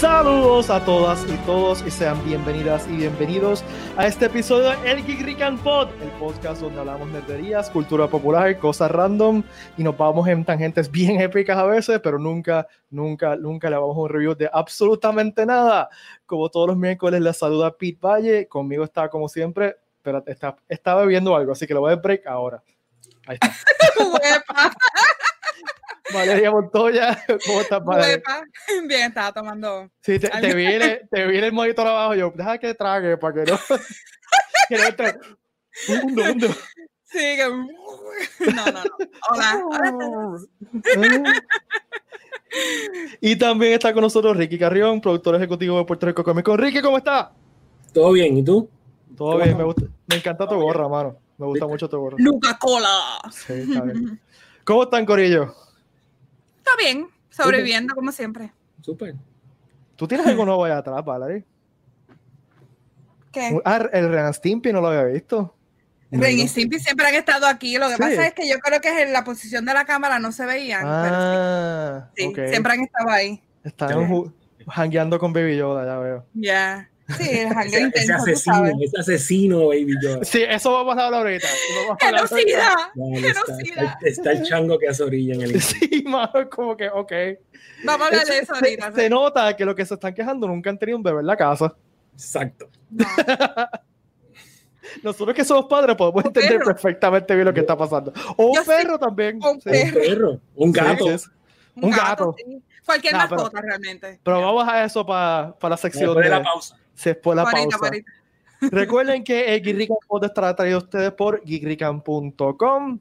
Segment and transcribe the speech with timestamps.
[0.00, 3.62] Saludos a todas y todos y sean bienvenidas y bienvenidos
[3.98, 8.58] a este episodio de El Geek Rican Pod, el podcast donde hablamos nerderías, cultura popular,
[8.58, 9.42] cosas random
[9.76, 13.94] y nos vamos en tangentes bien épicas a veces, pero nunca, nunca, nunca le vamos
[13.94, 15.90] a un review de absolutamente nada.
[16.24, 20.94] Como todos los miércoles les saluda Pete Valle, conmigo está como siempre, pero está, está
[20.94, 22.62] bebiendo algo, así que lo voy a break ahora.
[23.26, 23.52] Ahí está.
[26.12, 28.22] Valeria Montoya, ¿cómo estás, Valeria?
[28.88, 29.90] Bien, estaba tomando.
[30.00, 32.14] Sí, te, te vi, el, te vi el monitor abajo.
[32.14, 33.58] Yo, deja que trague para que no.
[34.68, 35.14] que no entre.
[35.88, 36.54] Un,
[37.04, 37.48] Sí, que.
[38.52, 38.82] No, no, no.
[39.30, 39.64] Hola.
[40.96, 41.42] Hola
[43.20, 46.58] y también está con nosotros Ricky Carrión, productor ejecutivo de Puerto Rico Comic Con.
[46.58, 47.32] Ricky, ¿cómo está?
[47.92, 48.68] Todo bien, ¿y tú?
[49.16, 51.16] Todo bien, me, gusta, me encanta tu gorra, mano.
[51.36, 52.16] Me gusta mucho tu gorra.
[52.18, 53.20] Luca Cola.
[53.30, 54.20] Sí, está bien.
[54.64, 55.54] ¿Cómo están, Corillo?
[56.60, 58.52] Está bien, sobreviviendo como siempre.
[58.82, 59.14] Súper.
[59.96, 61.44] ¿Tú tienes algo nuevo allá atrás, Valerie?
[63.32, 63.58] ¿Qué?
[63.64, 65.56] Ah, el Ren Stimpy no lo había visto.
[66.10, 67.78] Ren y Stimpy siempre han estado aquí.
[67.78, 68.00] Lo que sí.
[68.00, 70.82] pasa es que yo creo que en la posición de la cámara no se veían.
[70.84, 72.50] Ah, pero sí, okay.
[72.50, 73.42] siempre han estado ahí.
[73.64, 74.34] Están
[74.68, 76.26] jangueando con Baby Yoda, ya veo.
[76.34, 76.40] Ya.
[76.42, 76.90] Yeah.
[77.16, 80.24] Sí, el ese, intenso, ese asesino, ese asesino, Baby Yoda.
[80.24, 81.46] Sí, eso vamos a hablar ahorita.
[82.00, 82.92] ¡Genocida!
[82.94, 83.32] Vale,
[84.02, 85.60] está, el chango que hace orilla en el.
[85.60, 87.12] Sí, mano, como que, ok.
[87.84, 88.92] Vamos a hablar de eso ahorita.
[88.92, 91.26] Se, se, nota que lo que se están quejando nunca han tenido un bebé en
[91.26, 91.74] la casa.
[92.14, 92.68] Exacto.
[92.90, 93.04] No.
[95.02, 96.66] Nosotros que somos padres podemos entender perro.
[96.66, 98.12] perfectamente bien lo que está pasando.
[98.36, 99.36] O Yo un perro sí, también.
[99.42, 99.68] un sí.
[99.70, 101.18] Un perro, un gato.
[101.18, 101.30] Sí.
[101.76, 102.34] Un gato.
[102.36, 102.62] Sí.
[102.84, 104.20] Cualquier Nah, pero- mascota realmente.
[104.22, 106.76] Pero vamos a eso para la sección Después de de la pausa.
[107.04, 107.90] Después de la pausa.
[108.60, 113.00] Recuerden que el Geekrican Pod estará traído a ustedes por geekrican.com.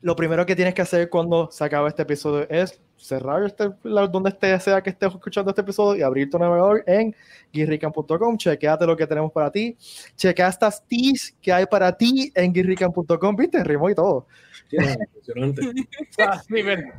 [0.00, 4.30] Lo primero que tienes que hacer cuando se acabe este episodio es cerrar este, donde
[4.30, 7.14] esté, sea que estés escuchando este episodio y abrir tu navegador en
[7.52, 8.36] geekrican.com.
[8.36, 9.76] Chequeate lo que tenemos para ti.
[10.16, 13.36] Chequea estas teas que hay para ti en geekrican.com.
[13.36, 13.62] ¿Viste?
[13.64, 14.26] Rimó y todo.
[14.70, 15.62] Sí, impresionante.
[16.20, 16.92] Ah, sí, ven.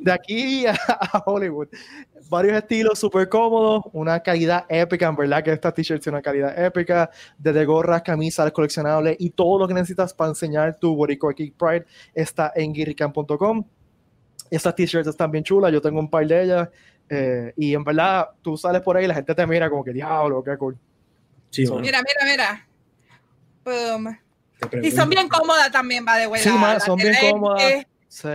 [0.00, 1.68] De aquí a, a Hollywood.
[2.28, 6.58] Varios estilos súper cómodos, una calidad épica, en verdad que esta t-shirt tiene una calidad
[6.64, 11.54] épica, desde gorras, camisas, coleccionables y todo lo que necesitas para enseñar tu Boricua Geek
[11.54, 13.64] Pride está en guirrican.com.
[14.50, 16.68] Estas t-shirts están bien chulas, yo tengo un par de ellas
[17.08, 19.92] eh, y en verdad tú sales por ahí y la gente te mira como que
[19.92, 20.76] diablo, qué cool.
[21.50, 22.66] Sí, Mira, mira, mira.
[23.64, 24.18] Boom.
[24.82, 27.86] Y son bien cómodas también, va de Sí, la- ma, la son bien cómodas.
[28.08, 28.28] Sí.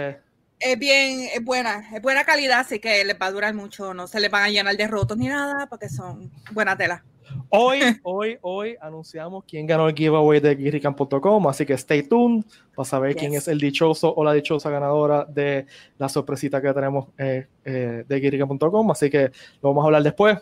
[0.61, 4.07] Es bien, es buena, es buena calidad, así que les va a durar mucho, no
[4.07, 7.03] se les van a llenar de rotos ni nada, porque son buena tela.
[7.49, 12.43] Hoy, hoy, hoy anunciamos quién ganó el giveaway de guirrican.com, así que stay tuned
[12.75, 13.43] para saber quién Yes.
[13.43, 15.65] es el dichoso o la dichosa ganadora de
[15.97, 20.37] la sorpresita que tenemos eh, eh, de guirrican.com, así que lo vamos a hablar después.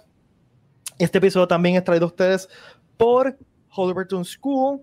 [0.98, 2.50] Este episodio también es traído a ustedes
[2.98, 3.38] por
[3.76, 4.82] Holberton School.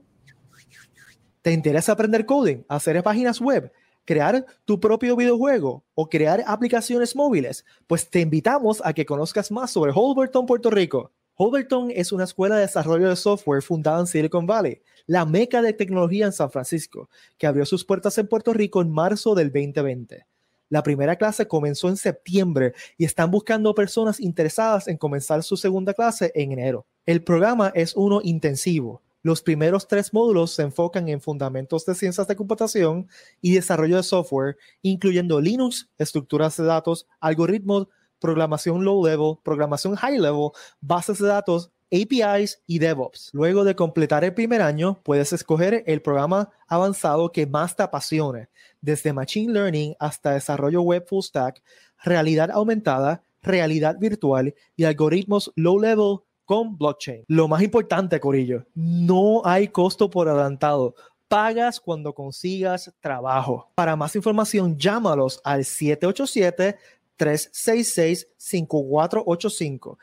[1.43, 3.71] ¿Te interesa aprender coding, hacer páginas web,
[4.07, 7.67] crear tu propio videojuego o crear aplicaciones móviles?
[7.87, 11.13] Pues te invitamos a que conozcas más sobre Holberton, Puerto Rico.
[11.35, 15.75] Holberton es una escuela de desarrollo de software fundada en Silicon Valley, la meca de
[15.75, 20.25] tecnología en San Francisco, que abrió sus puertas en Puerto Rico en marzo del 2020.
[20.69, 25.95] La primera clase comenzó en septiembre y están buscando personas interesadas en comenzar su segunda
[25.95, 26.87] clase en enero.
[27.05, 29.03] El programa es uno intensivo.
[29.27, 33.09] Los primeros tres módulos se enfocan en fundamentos de ciencias de computación
[33.41, 37.89] y desarrollo de software, incluyendo Linux, estructuras de datos, algoritmos,
[38.21, 40.51] programación low level, programación high level,
[40.81, 43.31] bases de datos, APIs y DevOps.
[43.33, 48.49] Luego de completar el primer año, puedes escoger el programa avanzado que más te apasione,
[48.81, 51.65] desde Machine Learning hasta desarrollo web full stack,
[52.05, 57.25] realidad aumentada, realidad virtual y algoritmos low level con blockchain.
[57.29, 60.95] Lo más importante, Corillo, no hay costo por adelantado.
[61.29, 63.71] Pagas cuando consigas trabajo.
[63.75, 66.79] Para más información, llámalos al 787
[67.19, 69.99] 366-5485,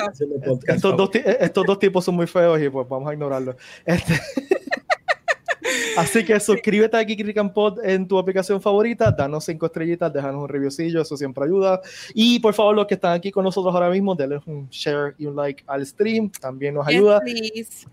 [0.69, 3.57] estos, dos, estos dos tipos son muy feos y pues vamos a ignorarlos.
[3.85, 4.15] Este,
[5.97, 10.49] Así que suscríbete a Geek Pod en tu aplicación favorita, danos cinco estrellitas, déjanos un
[10.49, 11.81] reviewcillo, eso siempre ayuda.
[12.15, 15.27] Y por favor, los que están aquí con nosotros ahora mismo, denle un share y
[15.27, 17.21] un like al stream, también nos ayuda.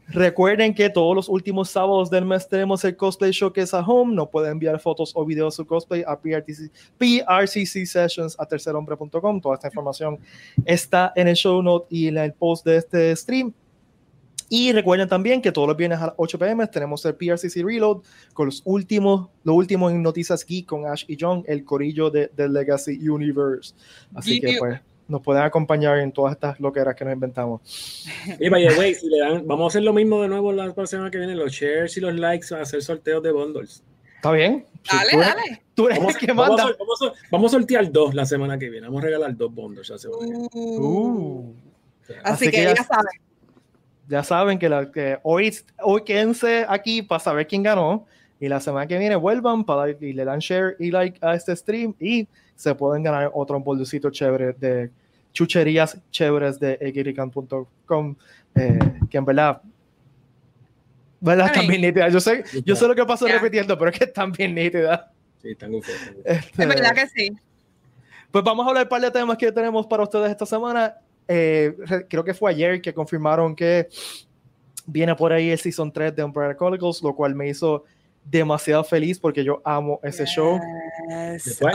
[0.09, 4.29] Recuerden que todos los últimos sábados del mes tenemos el Cosplay Showcase a Home, nos
[4.29, 9.55] pueden enviar fotos o videos de su cosplay a PRTC, PRCC Sessions a tercerhombre.com, toda
[9.55, 10.19] esta información
[10.65, 13.53] está en el show note y en el post de este stream.
[14.49, 18.01] Y recuerden también que todos los viernes a las 8 pm tenemos el PRCC Reload
[18.33, 22.31] con los últimos, lo último en Noticias Geek con Ash y John, el corillo de,
[22.35, 23.73] del Legacy Universe.
[24.15, 27.61] Así que pues nos pueden acompañar en todas estas loqueras que nos inventamos.
[28.39, 31.35] Y si le dan, vamos a hacer lo mismo de nuevo la semana que viene,
[31.35, 33.83] los shares y los likes, a hacer sorteos de bundles.
[34.15, 34.65] Está bien.
[34.89, 35.61] Dale, dale.
[35.75, 36.63] Tú eres vamos, el que manda.
[36.79, 38.87] Vamos a, vamos, a, sortear dos la semana que viene.
[38.87, 40.77] Vamos a regalar dos bundles la semana que viene.
[40.79, 41.53] Uh.
[42.23, 43.26] Así, así, que, ya, ya saben
[44.07, 48.05] ya saben que, la, que hoy, hoy quédense aquí para saber quién ganó
[48.39, 51.55] y la semana que viene vuelvan para y le dan share y like a este
[51.55, 54.91] stream y se pueden ganar otro bolsito chévere de
[55.33, 58.15] chucherías chéveres de egirican.com
[58.55, 59.61] eh, que en verdad
[61.19, 61.47] ¿verdad?
[61.47, 62.13] Están bien nítidas.
[62.13, 65.01] Yo sé, yo sé lo que paso repitiendo, pero es que están bien nítidas.
[65.41, 65.81] Sí, están muy
[66.25, 67.31] este, Es verdad que sí.
[68.31, 70.95] Pues vamos a hablar un par de temas que tenemos para ustedes esta semana.
[71.27, 71.75] Eh,
[72.09, 73.89] creo que fue ayer que confirmaron que
[74.85, 77.83] viene por ahí el Season 3 de Umbrella Chronicles, lo cual me hizo
[78.23, 80.59] demasiado feliz porque yo amo ese show.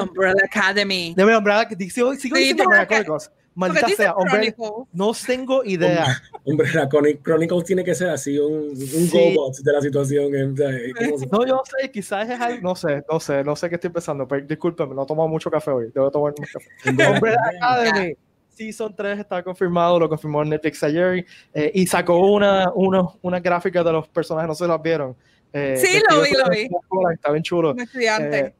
[0.00, 1.14] Umbrella Academy.
[1.14, 3.30] De Umbrella, sigo, sigo sí, diciendo Umbrella Chronicles.
[3.54, 4.54] Maldita sea, Umbrella,
[4.92, 6.22] no tengo idea.
[6.44, 9.34] Umbrella Chronicles tiene que ser así, un, un sí.
[9.34, 10.54] GoBot de la situación.
[10.54, 13.90] no, yo no sé, quizás es algo, no sé, no sé, no sé qué estoy
[13.90, 17.10] pensando, pero discúlpeme, no he tomado mucho café hoy, debo tomar mucho café.
[17.10, 18.16] Umbrella Academy.
[18.54, 23.82] Season 3 está confirmado, lo confirmó Netflix ayer eh, y sacó una, una, una, gráfica
[23.82, 25.16] de los personajes, no se las vieron.
[25.52, 26.68] Eh, sí, lo vi, lo vi.
[27.14, 27.74] Está bien chulo.
[27.76, 28.38] estudiante.
[28.38, 28.54] Eh,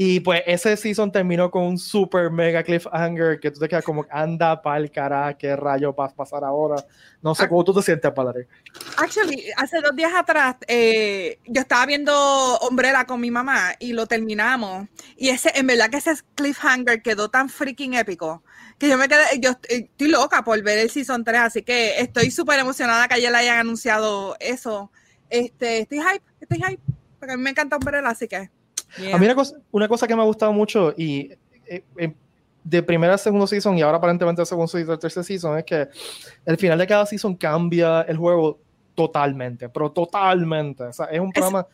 [0.00, 4.06] y pues ese season terminó con un super mega cliffhanger que tú te quedas como,
[4.12, 6.76] anda pa'l carajo, qué rayo vas a pasar ahora.
[7.20, 7.48] No sé ah.
[7.48, 8.46] cómo tú te sientes, padre.
[8.96, 14.06] Actually, hace dos días atrás, eh, yo estaba viendo Umbrella con mi mamá y lo
[14.06, 14.86] terminamos.
[15.16, 18.44] Y ese, en verdad que ese cliffhanger quedó tan freaking épico
[18.78, 22.30] que yo me quedé, yo estoy loca por ver el season 3, así que estoy
[22.30, 24.92] súper emocionada que ayer le hayan anunciado eso.
[25.28, 26.82] Este, estoy hype, estoy hype,
[27.18, 28.48] porque a mí me encanta Umbrella, así que.
[29.12, 31.30] A mí una cosa, una cosa, que me ha gustado mucho y
[31.66, 32.14] eh, eh,
[32.64, 35.88] de primera a segundo season y ahora aparentemente de segundo season, tercer season es que
[36.44, 38.58] el final de cada season cambia el juego
[38.94, 40.84] totalmente, pero totalmente.
[40.84, 41.66] O sea, es un programa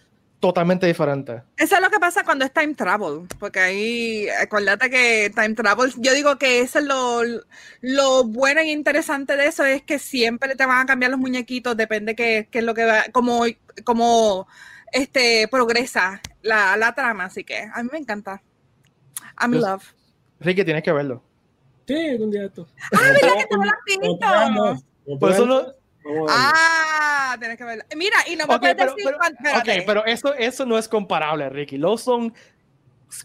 [0.45, 1.43] totalmente diferente.
[1.57, 5.91] Eso es lo que pasa cuando es time travel, porque ahí, acuérdate que time travel,
[5.97, 7.23] yo digo que eso es lo,
[7.81, 11.75] lo bueno y interesante de eso, es que siempre te van a cambiar los muñequitos,
[11.79, 13.45] depende qué, qué es lo que va, como,
[13.85, 14.47] como
[14.93, 18.41] este, progresa la, la, trama, así que a mí me encanta.
[19.41, 19.85] I'm in love.
[20.41, 21.23] Ricky, tienes que verlo.
[21.87, 22.67] Sí, un día esto.
[22.93, 25.19] Ah, mira que te lo has visto.
[25.19, 25.75] Por eso no,
[26.29, 27.85] Ah, tienes que verlo.
[27.97, 31.49] Mira, y no me okay, puedes decir pero, Ok, pero eso, eso no es comparable,
[31.49, 31.79] Ricky.
[31.79, 32.33] Los son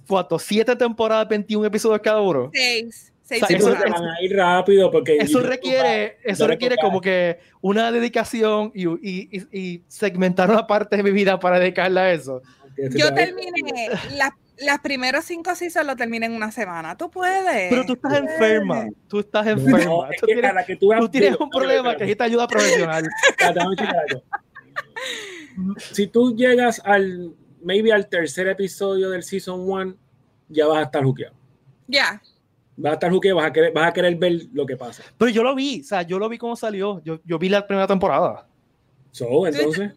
[0.07, 2.49] cuatro, siete temporadas, 21 episodios cada uno.
[2.53, 3.11] Seis.
[3.23, 7.37] Seis o sea, eso, van a ir rápido porque eso requiere, eso requiere como que
[7.61, 12.41] una dedicación y, y, y, segmentar una parte de mi vida para dedicarla a eso.
[12.91, 14.31] Yo terminé las
[14.61, 16.97] las primeros cinco seasons lo terminé en una semana.
[16.97, 17.69] Tú puedes.
[17.69, 18.87] Pero tú estás enferma.
[19.07, 20.09] Tú estás enferma.
[20.79, 23.07] tú, tienes, un problema que necesita ayuda profesional.
[25.77, 29.95] si tú llegas al, maybe al tercer episodio del season one,
[30.49, 31.35] ya vas a estar juqueado.
[31.87, 32.21] Ya.
[32.75, 35.03] Vas a estar juqueado, vas a, querer, vas a querer ver lo que pasa.
[35.17, 37.01] Pero yo lo vi, o sea, yo lo vi cómo salió.
[37.03, 38.47] Yo, yo vi la primera temporada.
[39.11, 39.93] So, entonces.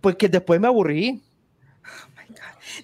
[0.00, 1.22] Pues que después me aburrí.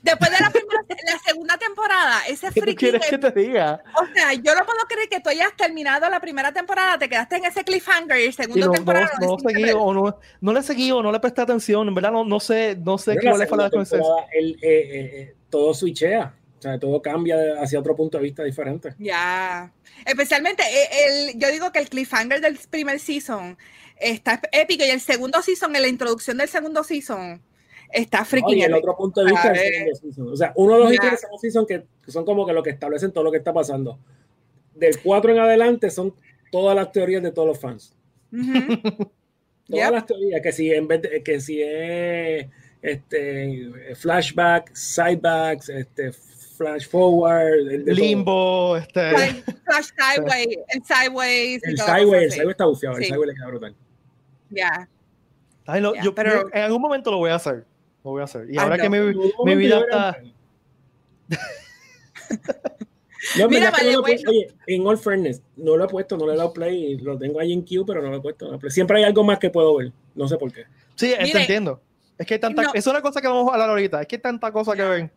[0.03, 3.83] Después de la, primera, la segunda temporada, ese ¿Qué quieres que te diga?
[3.95, 7.37] O sea, yo no puedo creer que tú hayas terminado la primera temporada, te quedaste
[7.37, 9.11] en ese cliffhanger y segunda temporada.
[9.21, 12.13] No, no, seguí, o no, no le seguí o no le presté atención, en verdad
[12.13, 13.71] no, no sé, no sé qué le fue la
[14.33, 16.35] el, eh, eh, Todo switchea.
[16.59, 18.95] O sea, todo cambia hacia otro punto de vista diferente.
[18.99, 19.71] Ya.
[20.07, 23.59] Especialmente, eh, el, yo digo que el cliffhanger del primer season
[23.99, 27.43] está épico y el segundo season, en la introducción del segundo season,
[27.93, 28.59] está freaking.
[28.59, 31.67] y el otro punto de vista es O sea, uno, dos y tres son season
[31.67, 33.99] que, son como que lo que establecen todo lo que está pasando.
[34.75, 36.15] Del 4 en adelante son
[36.51, 37.95] todas las teorías de todos los fans.
[39.69, 42.47] todas las teorías, que si en vez de, que si es
[42.83, 49.11] este flashback, sidebacks, este flash forward, limbo, este
[49.65, 53.75] flash sideways, el sideways, el sideways, el sideways está bufiado, el sideways le queda brutal.
[54.51, 54.89] Ya.
[56.03, 57.65] yo, pero, en algún momento lo voy a hacer.
[58.07, 58.49] Lo voy a hacer.
[58.49, 58.99] Y ahora que mi,
[59.45, 60.17] mi vida está.
[63.37, 66.37] No, Mira, vale, no oye, en All Fairness, no lo he puesto, no le he
[66.37, 68.57] dado play, lo tengo ahí en queue, pero no lo he puesto.
[68.71, 70.67] Siempre hay algo más que puedo ver, no sé por qué.
[70.95, 71.81] Sí, Mire, entiendo.
[72.17, 72.71] Es que hay tanta, no.
[72.73, 75.11] es una cosa que vamos a hablar ahorita, es que hay tanta cosa que ven.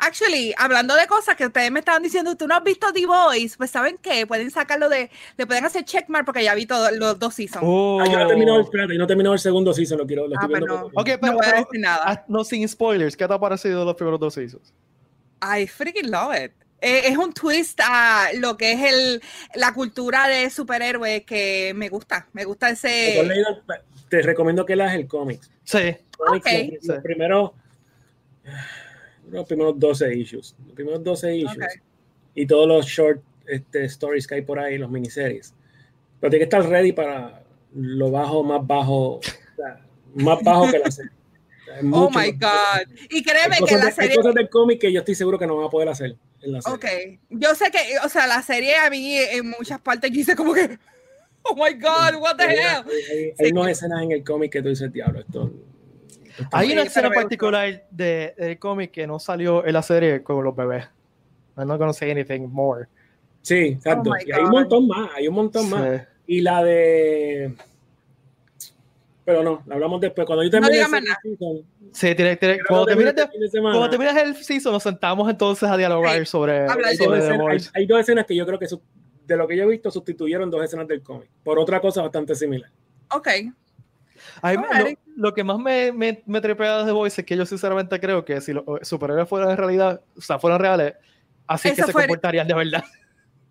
[0.00, 3.56] Actually, hablando de cosas que ustedes me estaban diciendo, tú no has visto The Voice,
[3.56, 4.26] pues ¿saben qué?
[4.26, 7.64] Pueden sacarlo de, le pueden hacer checkmark porque ya vi todos los dos seasons.
[7.66, 8.00] Oh.
[8.00, 10.28] Ah, yo no he terminado, espérate, yo no he terminado el segundo season, lo quiero,
[10.28, 10.90] lo ah, estoy viendo.
[10.94, 12.02] No, okay, pero, no voy a decir nada.
[12.04, 14.72] Ah, no, sin spoilers, ¿qué te ha parecido los primeros dos seasons?
[15.42, 16.52] I freaking love it.
[16.80, 19.22] Eh, es un twist a lo que es el,
[19.56, 22.28] la cultura de superhéroes que me gusta.
[22.32, 23.28] Me gusta ese.
[24.08, 25.40] Te recomiendo que leas el cómic.
[25.64, 25.96] Sí.
[26.16, 26.78] Okay.
[26.80, 27.50] Los, los primeros
[29.30, 30.56] los primeros 12 issues.
[30.66, 31.56] Los primeros 12 issues.
[31.56, 31.80] Okay.
[32.34, 35.54] Y todos los short este, stories que hay por ahí, los miniseries.
[36.20, 37.42] Pero tiene que estar ready para
[37.74, 39.20] lo bajo, más bajo,
[40.14, 41.12] más bajo que la serie.
[41.92, 42.88] Oh my God.
[43.10, 44.10] Y créeme que la de, serie.
[44.10, 46.52] Hay cosas del cómic que yo estoy seguro que no van a poder hacer en
[46.52, 46.76] la serie.
[46.76, 47.20] Ok.
[47.28, 50.54] Yo sé que, o sea, la serie a mí en muchas partes yo hice como
[50.54, 50.78] que.
[51.44, 52.84] Oh my God, what the hay, hell.
[52.84, 55.52] Hay, hay, hay unas escenas en el cómic que tú dices, diablo, esto
[56.52, 60.54] hay una escena particular del de cómic que no salió en la serie con los
[60.54, 60.88] bebés.
[61.56, 62.86] I'm not gonna say anything more.
[63.42, 64.10] Sí, exacto.
[64.10, 65.70] Oh y hay un montón más, hay un montón sí.
[65.70, 66.02] más.
[66.26, 67.54] Y la de.
[69.24, 70.26] Pero no, la hablamos después.
[70.26, 74.16] Cuando yo termine no el season, Sí, tiene, tiene, cuando, termines de, de cuando termines
[74.16, 76.26] el season, nos sentamos entonces a dialogar sí.
[76.26, 78.66] sobre, hay, sobre dos escenas, hay, hay, dos escenas que yo creo que
[79.26, 82.34] de lo que yo he visto sustituyeron dos escenas del cómic por otra cosa bastante
[82.34, 82.70] similar.
[83.10, 83.28] Ok.
[84.42, 84.62] Ay, lo,
[85.16, 88.24] lo, que más me, me, me trepea de The Voice es que yo sinceramente creo
[88.24, 90.94] que si los superhéroes fueran en realidad, o sea, fueran reales,
[91.46, 92.02] así que se fue...
[92.02, 92.84] comportarían de verdad.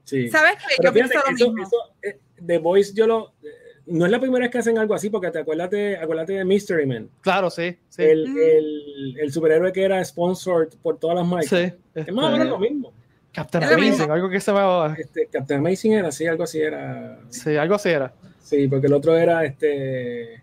[0.03, 0.29] Sí.
[0.29, 0.83] ¿Sabes qué?
[0.83, 1.67] Yo fíjate, pienso lo eso, mismo.
[1.67, 3.33] Eso, eh, The Voice yo lo...
[3.43, 3.47] Eh,
[3.87, 6.45] no es la primera vez que hacen algo así, porque te acuerdas de, acuérdate de
[6.45, 7.09] Mystery Man.
[7.21, 7.77] Claro, sí.
[7.89, 8.03] sí.
[8.03, 8.37] El, mm.
[8.37, 11.49] el, el, superhéroe que era sponsored por todas las marcas.
[11.49, 11.73] Sí.
[11.95, 12.93] Es más o menos lo mismo.
[13.37, 14.95] Captain Amazing, algo que se llamaba.
[14.97, 17.19] Este, Captain Amazing era así, algo así era.
[17.29, 18.11] Sí, algo así era.
[18.41, 20.41] Sí, porque el otro era este.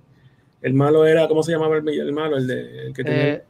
[0.65, 2.39] El malo era, ¿cómo se llamaba el, el malo?
[2.39, 3.35] El, de, el que tenía.
[3.35, 3.45] Eh,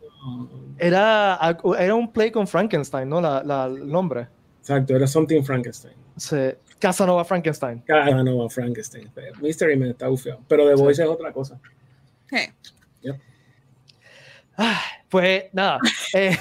[0.79, 1.39] era,
[1.79, 3.21] era un play con Frankenstein, ¿no?
[3.21, 4.27] La, la, el nombre.
[4.59, 5.95] Exacto, era Something Frankenstein.
[6.17, 6.37] Sí.
[6.81, 7.83] Casanova Frankenstein.
[7.87, 9.13] Casanova Frankenstein.
[9.41, 10.41] Mystery Man está ufio.
[10.49, 11.03] Pero The Voice sí.
[11.03, 11.61] es otra cosa.
[12.29, 12.53] ¿Qué?
[13.03, 13.17] Yep.
[14.59, 15.79] Ah, pues nada.
[16.15, 16.37] eh,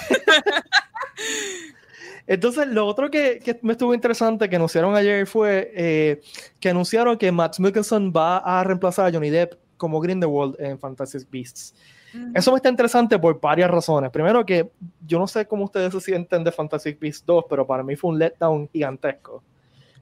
[2.26, 6.22] entonces, lo otro que, que, me estuvo interesante que anunciaron ayer fue eh,
[6.60, 11.30] que anunciaron que Matt Mikkelsen va a reemplazar a Johnny Depp como Grindelwald en Fantastic
[11.30, 11.76] Beasts.
[12.14, 12.32] Uh -huh.
[12.36, 14.12] Eso me está interesante por varias razones.
[14.12, 14.72] Primero que
[15.06, 18.12] yo no sé cómo ustedes se sienten de Fantastic Beasts 2, pero para mí fue
[18.12, 19.44] un letdown gigantesco.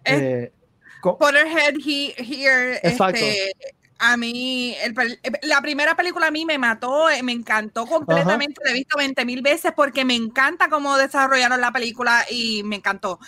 [0.05, 0.51] Eh,
[1.01, 3.19] Potterhead he, Here, Exacto.
[3.19, 3.53] Este,
[3.97, 4.93] a mí, el,
[5.41, 9.25] la primera película a mí me mató, eh, me encantó completamente, la he visto 20
[9.25, 13.19] mil veces porque me encanta cómo desarrollaron la película y me encantó.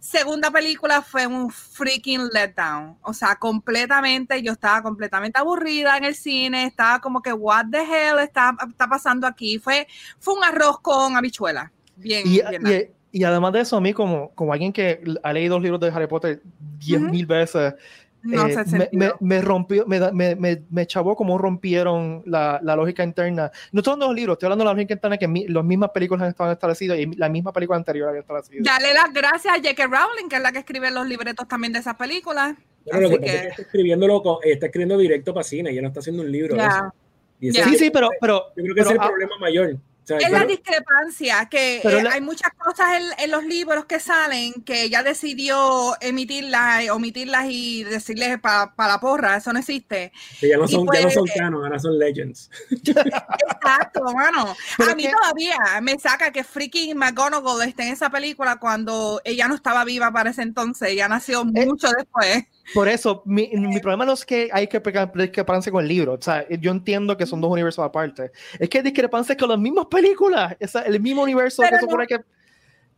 [0.00, 6.14] Segunda película fue un freaking letdown, o sea, completamente, yo estaba completamente aburrida en el
[6.14, 9.58] cine, estaba como que, what the hell está, está pasando aquí?
[9.58, 9.86] Fue,
[10.18, 11.70] fue un arroz con habichuela.
[11.96, 15.32] Bien, y, bien y, y, además de eso, a mí como, como alguien que ha
[15.34, 16.42] leído los libros de Harry Potter
[16.78, 17.28] 10 mil uh -huh.
[17.28, 17.74] veces,
[18.22, 23.02] no eh, me, me, me, rompió, me, me, me, chavó cómo rompieron la, la, lógica
[23.02, 23.50] interna.
[23.72, 26.24] No son los libros, estoy hablando de la lógica interna que mi, las mismas películas
[26.24, 28.62] han estado establecidas y la misma película anterior había establecido.
[28.62, 29.86] Dale las gracias a J.K.
[29.86, 32.56] Rowling, que es la que escribe los libretos también de esas películas.
[32.84, 33.26] Bueno, lo que, que...
[33.26, 36.56] Es que está, escribiéndolo, está escribiendo directo para cine, ya no está haciendo un libro.
[36.56, 36.92] Yeah.
[37.40, 37.64] Yeah.
[37.64, 38.52] Sí, sí, pero, pero.
[38.56, 39.76] Yo creo que pero, es el ah, problema mayor.
[40.10, 42.14] Sea, es pero, la discrepancia, que eh, la...
[42.14, 47.84] hay muchas cosas en, en, los libros que salen que ella decidió emitirlas, omitirlas y
[47.84, 50.10] decirles para pa la porra, eso no existe.
[50.40, 52.50] Que ya no son, pues, ya no son canon, ahora son legends.
[52.72, 54.56] Exacto, mano.
[54.90, 55.12] A mí que...
[55.12, 60.10] todavía me saca que freaking McGonagall esté en esa película cuando ella no estaba viva
[60.10, 62.46] para ese entonces, ella nació eh, mucho después.
[62.74, 64.80] Por eso, mi, mi, problema no es que hay que
[65.14, 66.14] discrepancia con el libro.
[66.14, 68.30] O sea, yo entiendo que son dos universos aparte.
[68.58, 70.56] Es que hay discrepancia con las mismas películas.
[70.58, 72.20] Es el mismo universo Pero que no, supone que.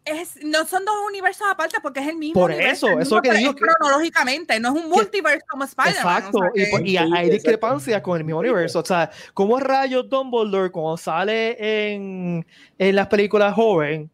[0.05, 2.41] Es, no son dos universos aparte porque es el mismo.
[2.41, 3.55] Por universo, eso, eso que digo.
[3.55, 6.17] Cronológicamente, no es un multiverso como Spider-Man.
[6.17, 6.89] Exacto, o sea, que...
[6.89, 8.81] y, y, hay discrepancia con el mismo universo.
[8.81, 12.45] O sea, como rayos Dumbledore cuando sale en,
[12.79, 14.11] en las películas joven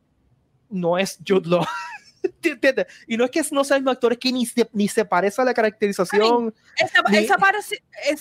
[0.70, 1.64] no es Jude Law.
[3.06, 5.54] Y no es que no sean actores que ni se, ni se parece a la
[5.54, 6.54] caracterización.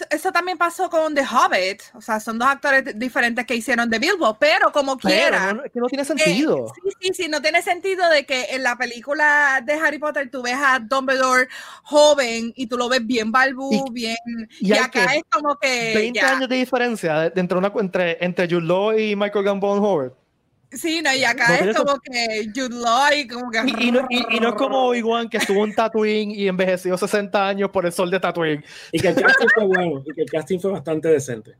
[0.09, 1.81] eso, también pasó con The Hobbit.
[1.93, 5.53] O sea, son dos actores diferentes que hicieron de Bilbo, pero como quiera.
[5.53, 6.73] No, que no tiene sentido.
[6.83, 10.41] sí, sí, sí, no tiene sentido de que en la película de Harry Potter tú
[10.41, 11.47] ves a Dumbledore
[11.83, 14.17] joven y tú lo ves bien balbu, bien.
[14.59, 15.93] Y, acá es como que.
[15.95, 20.26] 20 años de diferencia entre, una, entre, entre Jude Law y Michael Gambon Howard.
[20.71, 23.59] Sí, no, y acá es como que Jude Law y como que...
[23.79, 27.69] Y, no, y, no, es como Obi-Wan que estuvo en Tatooine y envejeció 60 años
[27.69, 28.63] por el sol de Tatooine.
[28.91, 31.55] Y que el casting fue bueno, y que el casting fue bastante decente.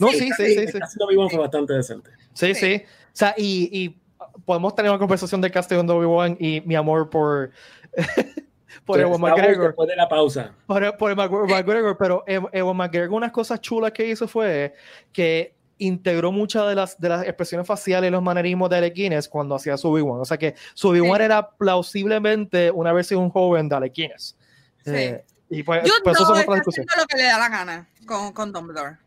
[0.00, 0.54] No, sí, sí, sí.
[0.54, 2.10] sí, el casting de Obi-Wan fue bastante decente.
[2.32, 2.82] Sí, sí.
[2.84, 4.00] O sea, y, y
[4.44, 7.52] podemos tener una conversación del casting de Obi-Wan y mi amor por...
[8.84, 9.68] por Ewan McGregor.
[9.68, 10.52] Después de la pausa.
[10.66, 14.74] Por, por McGregor, pero Ewan McGregor, unas cosas chulas que hizo fue
[15.12, 19.28] que integró muchas de las, de las expresiones faciales y los manerismos de Alec Guinness
[19.28, 20.20] cuando hacía su Obi-Wan.
[20.20, 24.36] O sea que su Obi-Wan era plausiblemente una versión joven de Alec Guinness.
[24.84, 24.90] Sí.
[24.94, 26.86] Eh, y pues, Yo pues eso es otra discusión.
[26.96, 28.98] lo que le da la gana con, con Dumbledore.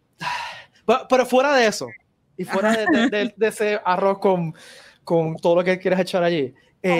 [1.10, 1.88] Pero, fuera de eso,
[2.36, 4.54] y fuera de, de, ese arroz con,
[5.04, 7.00] con todo lo que quieres echar allí, eh,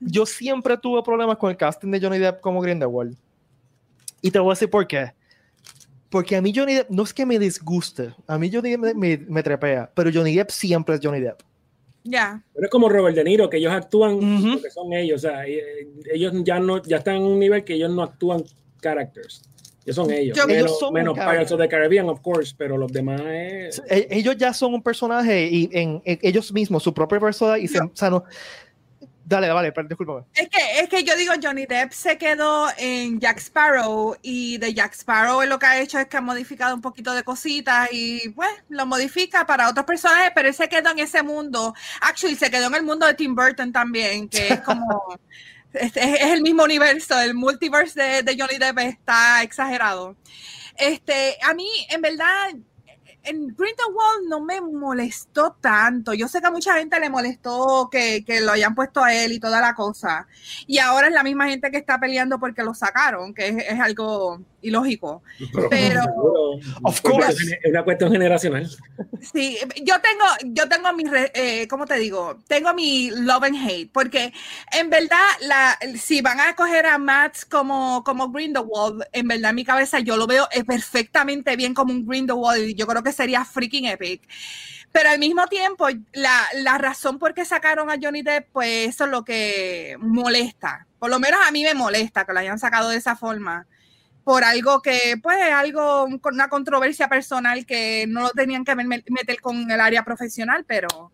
[0.00, 3.16] yo siempre tuve problemas con el casting de Johnny Depp como Grindelwald.
[4.22, 5.12] Y te voy a decir por qué
[6.12, 9.16] porque a mí Johnny Depp, no es que me disguste, a mí Johnny Depp me,
[9.16, 11.40] me, trepea, pero Johnny Depp siempre es Johnny Depp.
[12.04, 12.42] Ya.
[12.52, 14.20] Pero es como Robert De Niro, que ellos actúan
[14.52, 17.74] porque son ellos, o sea, eh, ellos ya, no, ya están en un nivel que
[17.74, 18.44] ellos no actúan
[18.82, 19.42] characters.
[19.84, 20.36] Ellos son ellos.
[20.36, 23.82] menos, ellos son menos Pirates of the Caribbean, of course, pero los demás es...
[23.88, 27.80] E, ellos ya son un personaje y en, ellos mismos, su propia persona, y se,
[27.80, 28.24] o sea, no,
[29.24, 30.24] Dale, vale, discúlpame.
[30.34, 34.74] Es que, es que yo digo, Johnny Depp se quedó en Jack Sparrow y de
[34.74, 38.28] Jack Sparrow lo que ha hecho es que ha modificado un poquito de cositas y
[38.30, 41.74] pues lo modifica para otros personajes, pero él se quedó en ese mundo.
[42.00, 45.18] Actually, se quedó en el mundo de Tim Burton también, que es como...
[45.72, 50.16] es, el mismo universo, el multiverse de, de Johnny Depp está exagerado.
[50.76, 52.54] Este, a mí, en verdad,
[53.24, 56.14] en Grindelwald no me molestó tanto.
[56.14, 59.32] Yo sé que a mucha gente le molestó que, que, lo hayan puesto a él
[59.32, 60.26] y toda la cosa.
[60.66, 63.80] Y ahora es la misma gente que está peleando porque lo sacaron, que es, es
[63.80, 65.22] algo ilógico.
[65.68, 66.02] Pero,
[66.82, 67.58] of course.
[67.62, 68.68] es una cuestión generacional.
[69.20, 72.38] Sí, yo tengo, yo tengo mi, eh, ¿cómo te digo?
[72.48, 74.32] Tengo mi love and hate, porque
[74.72, 79.56] en verdad, la, si van a coger a Matt como, como Grindelwald, en verdad en
[79.56, 83.44] mi cabeza yo lo veo perfectamente bien como un Grindelwald y yo creo que sería
[83.44, 84.22] freaking epic.
[84.92, 89.04] Pero al mismo tiempo, la, la razón por qué sacaron a Johnny Depp, pues eso
[89.04, 90.86] es lo que molesta.
[90.98, 93.66] Por lo menos a mí me molesta que lo hayan sacado de esa forma
[94.24, 99.70] por algo que, pues, algo, una controversia personal que no lo tenían que meter con
[99.70, 101.10] el área profesional, pero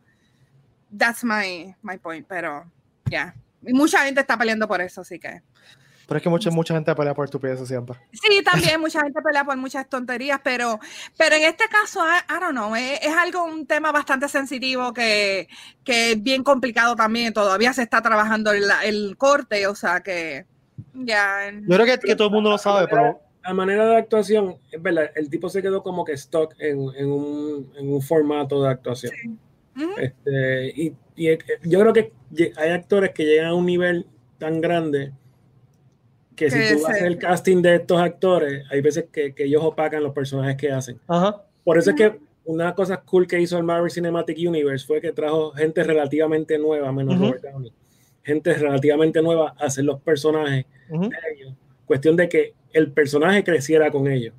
[0.97, 2.71] that's my, my point, pero
[3.07, 3.35] ya.
[3.63, 5.43] Y mucha gente está peleando por eso, así que.
[6.07, 7.99] Pero es que mucha, mucha gente pelea por estupidez siempre.
[8.13, 10.81] Sí, también mucha gente pelea por muchas tonterías, pero,
[11.19, 15.49] pero en este caso, I, don't know, es, algo, un tema bastante sensitivo que,
[15.85, 17.35] que, es bien complicado también.
[17.35, 20.47] Todavía se está trabajando el, el corte, o sea que
[21.05, 21.51] ya.
[21.53, 23.21] Yo creo que, que todo el mundo lo sabe, pero.
[23.43, 27.11] A manera de actuación, es verdad, el tipo se quedó como que stock en, en,
[27.11, 29.13] un, en un, formato de actuación.
[29.97, 32.13] este, y, y, yo creo que
[32.57, 34.07] hay actores que llegan a un nivel
[34.39, 35.13] tan grande
[36.37, 40.03] que si tú haces el casting de estos actores, hay veces que, que ellos opacan
[40.03, 41.01] los personajes que hacen.
[41.07, 41.43] Ajá.
[41.65, 45.13] Por eso es que una cosa cool que hizo el Marvel Cinematic Universe fue que
[45.13, 47.73] trajo gente relativamente nueva, menos Robert Downey
[48.29, 50.67] gente relativamente nueva a hacer los personajes
[51.87, 54.35] Cuestión de que el personaje creciera con ellos.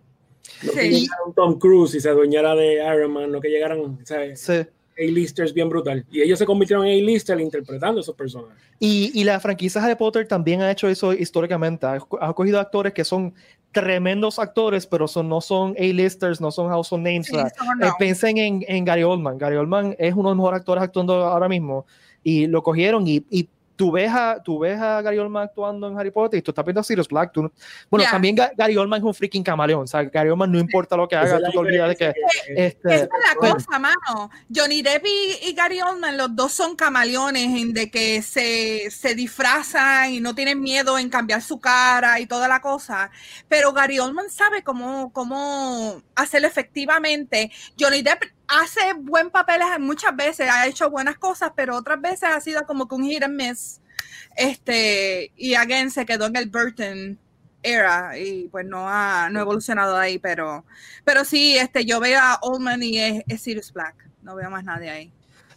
[0.63, 3.97] No que llegara un Tom Cruise y se adueñara de Iron Man, no que llegaran,
[4.05, 4.39] ¿sabes?
[4.39, 4.65] Sí.
[4.99, 6.05] A-listers bien brutal.
[6.11, 8.57] Y ellos se convirtieron en A-lister interpretando esos personajes.
[8.79, 11.87] Y, y, la franquicia de Potter también ha hecho eso históricamente.
[11.87, 13.33] Ha, cogido actores que son
[13.71, 17.27] tremendos actores, pero son, no son A-listers, no son household names.
[17.27, 19.37] Sí, eh, Piensen en, en, Gary Oldman.
[19.37, 21.85] Gary Oldman es uno de los mejores actores actuando ahora mismo.
[22.23, 23.47] Y lo cogieron y, y
[23.79, 26.65] tú ves a, tú ves a Gary Oldman actuando en Harry Potter y tú estás
[26.65, 27.31] viendo a Sirius Black.
[27.31, 27.49] Tú
[27.89, 29.83] bueno, también Gary Oldman es un freaking camaleón.
[29.83, 32.13] O sea, Gary Oldman no importa lo que haga, tú te olvidas de que.
[32.49, 34.29] Este, Esa es la cosa, mano.
[34.53, 40.11] Johnny Depp y, Gary Oldman, los dos son camaleones en de que se, se disfrazan
[40.11, 43.09] y no tienen miedo en cambiar su cara y toda la cosa.
[43.47, 47.49] Pero Gary Oldman sabe cómo, cómo hacerlo efectivamente.
[47.79, 52.39] Johnny Depp hace buen papel muchas veces, ha hecho buenas cosas, pero otras veces ha
[52.41, 53.81] sido como que un hit and miss.
[54.35, 57.19] Este, y again se quedó en el Burton
[57.61, 60.65] era y pues no ha, no evolucionado ahí, pero,
[61.03, 64.89] pero sí, este, yo veo a Oldman y es, Sirius Black, no veo más nadie
[64.89, 65.11] ahí.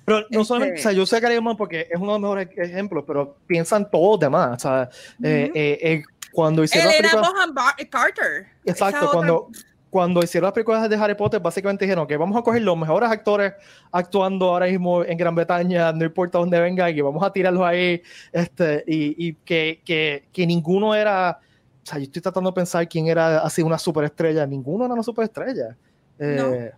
[0.04, 2.48] Pero no solamente, o sea, yo sé que Gary porque es uno de los mejores
[2.58, 4.56] ejemplos, pero piensan todos los demás.
[4.56, 4.90] O sea,
[5.22, 6.02] eh, eh, eh,
[6.32, 6.90] cuando hicieron.
[6.90, 7.54] Él era Bohan
[7.88, 8.48] Carter.
[8.64, 9.48] Exacto, cuando,
[9.92, 13.10] cuando hicieron las películas de Harry Potter, básicamente dijeron que vamos a coger los mejores
[13.10, 13.52] actores
[13.90, 18.00] actuando ahora mismo en Gran Bretaña, no importa dónde venga, y vamos a tirarlos ahí,
[18.32, 22.88] este, y, y que, que, que, ninguno era, o sea, yo estoy tratando de pensar
[22.88, 25.76] quién era así una superestrella, ninguno era una superestrella.
[26.18, 26.72] Eh,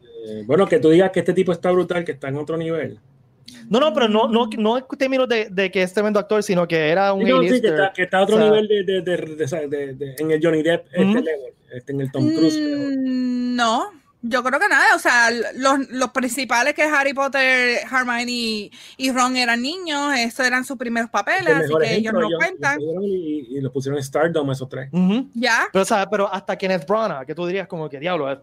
[0.44, 2.98] bueno, que tú digas que este tipo está brutal, que está en otro nivel.
[3.70, 6.66] No, no, pero no, no, no en términos de, de, que es tremendo actor, sino
[6.66, 7.28] que era un.
[7.28, 10.64] No, sí, que está, que está a otro nivel de, de, de, en el Johnny
[10.64, 12.58] Depp, este level, este, en el Tom Cruise.
[12.58, 13.90] Mm, no,
[14.22, 14.96] yo creo que nada.
[14.96, 20.64] O sea, los, los principales que Harry Potter, Hermione y, Ron eran niños, estos eran
[20.64, 22.80] sus primeros papeles, así que ellos no cuentan.
[22.80, 24.90] Y, y, los pusieron en Stardom esos tres.
[25.34, 25.68] Ya.
[25.72, 28.42] Pero, o sea, pero hasta Kenneth Branagh, que tú dirías como que diablo,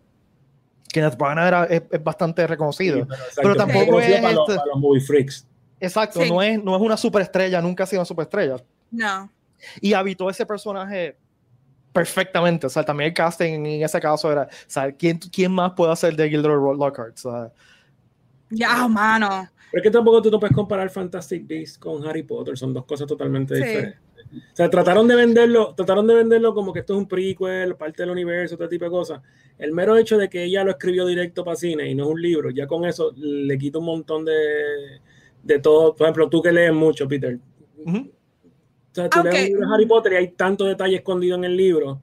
[0.92, 3.08] Kenneth Branagh era, es, bastante reconocido.
[3.36, 4.22] pero, tampoco es.
[4.22, 5.48] Para, los, para los movie freaks.
[5.80, 8.58] Exacto, no, es, no es una superestrella, nunca ha sido una superestrella.
[8.92, 9.32] No.
[9.80, 11.18] Y habitó ese personaje
[11.94, 12.68] perfectamente.
[12.68, 15.92] O sea, también el casting en ese caso era, o sea, ¿quién, quién más puede
[15.92, 17.18] hacer de Gilderoy Lockhart?
[17.18, 17.52] O sea,
[18.52, 19.50] ya, mano.
[19.72, 22.84] Pero es que tampoco tú no puedes comparar Fantastic Beasts con Harry Potter, son dos
[22.86, 24.00] cosas totalmente diferentes.
[24.34, 28.04] O sea, trataron de venderlo, trataron de venderlo como que esto es un prequel, parte
[28.04, 29.22] del universo, todo tipo de cosas.
[29.58, 32.22] El mero hecho de que ella lo escribió directo para cine y no es un
[32.22, 34.34] libro, ya con eso le quita un montón de,
[35.44, 35.96] de todo.
[35.96, 37.40] Por ejemplo, tú que lees mucho, Peter.
[38.92, 41.46] O sea, tú lees un libro de Harry Potter y hay tanto detalle escondido en
[41.46, 42.02] el libro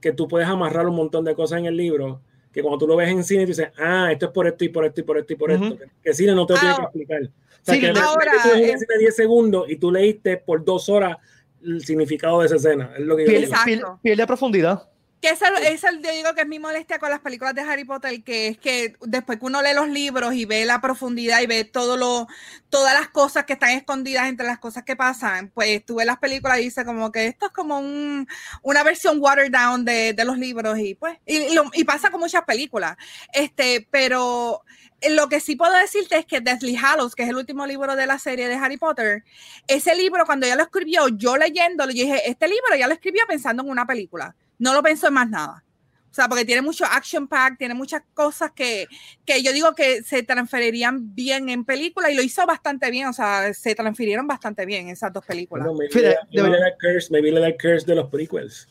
[0.00, 2.20] que tú puedes amarrar un montón de cosas en el libro
[2.52, 4.68] que cuando tú lo ves en cine, tú dices, ah, esto es por esto y
[4.70, 5.78] por esto y por esto y por esto.
[6.02, 7.22] Que cine no te lo tiene que explicar.
[7.22, 7.28] O
[7.62, 8.86] sea, sí, que ahora, tú es...
[8.98, 11.18] 10 segundos y tú leíste por dos horas
[11.62, 12.92] el significado de esa escena.
[12.96, 14.88] Es lo que piel, piel, piel de profundidad.
[15.20, 17.60] Que es el, es el, yo digo que es mi molestia con las películas de
[17.60, 21.42] Harry Potter, que es que después que uno lee los libros y ve la profundidad
[21.42, 22.26] y ve todo lo,
[22.70, 26.18] todas las cosas que están escondidas entre las cosas que pasan, pues tú ves las
[26.18, 28.26] películas y dices como que esto es como un,
[28.62, 32.10] una versión watered down de, de los libros y pues, y, y, lo, y, pasa
[32.10, 32.96] con muchas películas.
[33.34, 34.62] Este, pero
[35.10, 38.06] lo que sí puedo decirte es que Deathly Hallows, que es el último libro de
[38.06, 39.24] la serie de Harry Potter,
[39.66, 43.22] ese libro cuando ella lo escribió, yo leyéndolo, yo dije, este libro ya lo escribió
[43.28, 45.64] pensando en una película no lo pensó en más nada.
[46.10, 48.88] O sea, porque tiene mucho action pack, tiene muchas cosas que,
[49.24, 53.06] que yo digo que se transferirían bien en película y lo hizo bastante bien.
[53.06, 55.66] O sea, se transfirieron bastante bien esas dos películas.
[55.66, 58.68] Bueno, maybe, Fíjate, maybe, le curse, de los prequels.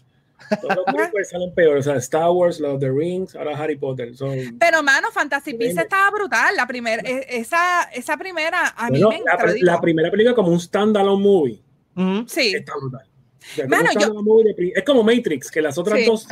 [0.62, 1.78] Todos los prequels salen peor.
[1.78, 4.14] O sea, Star Wars, los The Rings, ahora Harry Potter.
[4.18, 4.36] Son...
[4.60, 6.58] Pero, mano, Fantasy Beasts estaba brutal.
[6.58, 10.60] La primera, esa, esa primera, a bueno, mí me la, la, primera película como un
[10.60, 11.62] standalone movie.
[11.96, 12.28] Mm -hmm.
[12.28, 12.54] Sí.
[12.54, 13.09] Está brutal.
[13.68, 14.14] Mano, yo...
[14.76, 16.06] es como Matrix, que las otras sí.
[16.06, 16.28] dos.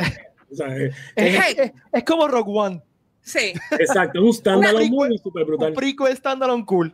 [0.51, 2.81] O sea, es, es, es, es, como Rogue One.
[3.27, 3.53] Sí.
[3.71, 5.69] Exacto, un standalone muy súper brutal.
[5.69, 6.93] Un prico standalone cool.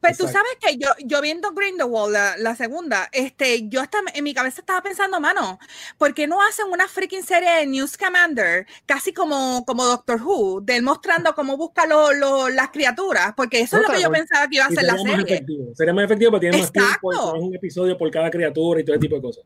[0.00, 4.24] Pues tú sabes que yo, yo viendo Grindelwald, la, la, segunda, este, yo hasta en
[4.24, 5.58] mi cabeza estaba pensando, mano,
[5.98, 10.62] ¿por qué no hacen una freaking serie de News Commander, casi como, como Doctor Who,
[10.62, 13.32] de él mostrando cómo busca lo, lo, las criaturas?
[13.36, 15.34] Porque eso no, es lo que yo pensaba que iba a ser la serie.
[15.36, 15.74] Efectivo.
[15.74, 19.00] Sería más efectivo porque tiene más tiempo, un episodio por cada criatura y todo ese
[19.00, 19.44] tipo de cosas.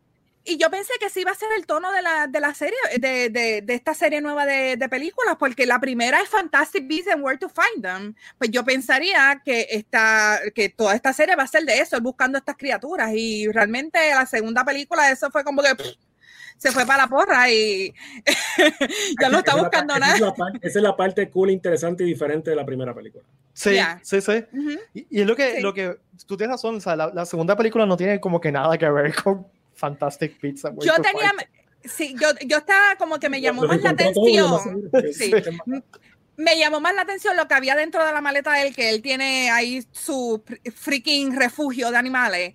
[0.50, 2.76] Y yo pensé que sí iba a ser el tono de la, de la serie,
[2.98, 7.12] de, de, de, esta serie nueva de, de, películas, porque la primera es Fantastic Beasts
[7.12, 8.16] and Where to Find Them.
[8.36, 12.36] Pues yo pensaría que, esta, que toda esta serie va a ser de eso, buscando
[12.36, 13.12] estas criaturas.
[13.14, 15.86] Y realmente la segunda película, eso fue como que pff,
[16.56, 17.94] se fue para la porra y
[19.22, 20.14] ya no está buscando esa nada.
[20.16, 23.22] Es parte, esa es la parte cool, interesante y diferente de la primera película.
[23.52, 24.00] Sí, yeah.
[24.02, 24.32] sí, sí.
[24.52, 24.80] Uh -huh.
[24.94, 25.62] y, y, es lo que, sí.
[25.62, 28.50] lo que tú tienes razón, o sea, la, la segunda película no tiene como que
[28.50, 29.46] nada que ver con
[29.80, 30.70] Fantastic Pizza.
[30.80, 31.32] Yo tenía,
[31.82, 34.90] sí, yo, yo estaba como que me llamó más la atención.
[35.12, 35.32] Sí.
[36.36, 38.90] Me llamó más la atención lo que había dentro de la maleta de él, que
[38.90, 40.42] él tiene ahí su
[40.74, 42.54] freaking refugio de animales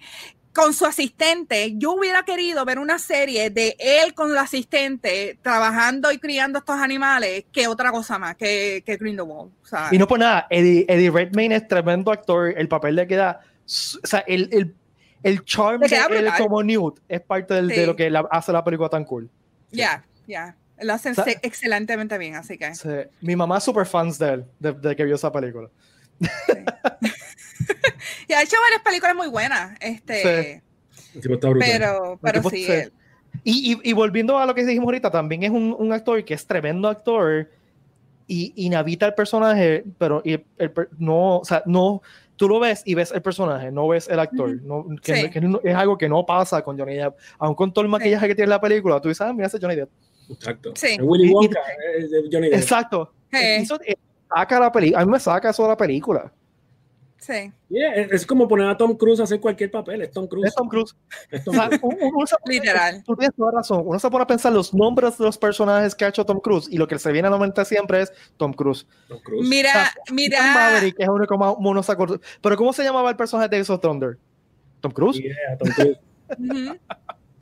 [0.53, 1.73] con su asistente.
[1.75, 6.77] Yo hubiera querido ver una serie de él con el asistente trabajando y criando estos
[6.77, 9.51] animales que otra cosa más que, que Grindelwald.
[9.63, 9.93] ¿sabes?
[9.93, 12.53] Y no por nada, Eddie, Eddie Redmayne es tremendo actor.
[12.57, 13.41] El papel le queda.
[13.65, 14.75] O sea, el, el
[15.25, 17.77] el charm de él como Newt es parte del, sí.
[17.77, 19.27] de lo que la, hace la película tan cool.
[19.71, 20.05] Ya, yeah, ya.
[20.27, 20.55] Yeah.
[20.85, 22.75] Lo hacen o sea, excelentemente bien, así que.
[22.75, 22.89] Sí.
[23.21, 25.69] Mi mamá es super fans de él, de, de que vio esa película.
[26.21, 26.27] Sí.
[28.27, 29.75] y ha hecho varias películas muy buenas.
[29.79, 30.61] Este,
[31.13, 31.21] sí.
[31.23, 32.67] pero, pero, pero sí.
[33.43, 36.35] Y, y, y, volviendo a lo que dijimos ahorita, también es un, un actor que
[36.35, 37.49] es tremendo actor
[38.27, 42.01] y inhabita el personaje, pero y el, el, no, o sea, no
[42.35, 44.49] tú lo ves y ves el personaje, no ves el actor.
[44.49, 44.63] Mm -hmm.
[44.63, 45.29] no, que, sí.
[45.29, 47.17] que no, es algo que no pasa con Johnny Depp.
[47.39, 48.29] Aun con todo el maquillaje sí.
[48.29, 49.89] que tiene la película, tú dices, ah, mira ese Johnny Depp.
[50.29, 50.71] Exacto.
[50.75, 50.97] Sí.
[51.01, 51.59] Willy Wonka
[51.97, 52.59] es de Johnny Depp.
[52.59, 53.11] Exacto.
[53.31, 53.77] Eso,
[54.33, 55.01] saca la película.
[55.01, 56.31] A mí me saca eso de la película.
[57.17, 57.51] Sí.
[57.71, 60.47] es como poner a Tom Cruise a hacer cualquier papel, es Tom Cruise.
[60.47, 60.95] Es Tom Cruise.
[62.45, 63.03] Literal.
[63.03, 63.83] Tú tienes toda razón.
[63.85, 66.67] Uno se pone a pensar los nombres de los personajes que ha hecho Tom Cruise
[66.69, 68.85] y lo que se viene a la mente siempre es Tom Cruise.
[69.07, 69.47] Tom Cruise.
[69.47, 70.53] Mira, mira.
[70.53, 72.19] Maverick es uno como uno se acuerda.
[72.41, 74.17] Pero ¿cómo se llamaba el personaje de Ace of Thunder?
[74.81, 75.17] Tom Cruise.
[75.17, 75.97] Yeah, Tom Cruise.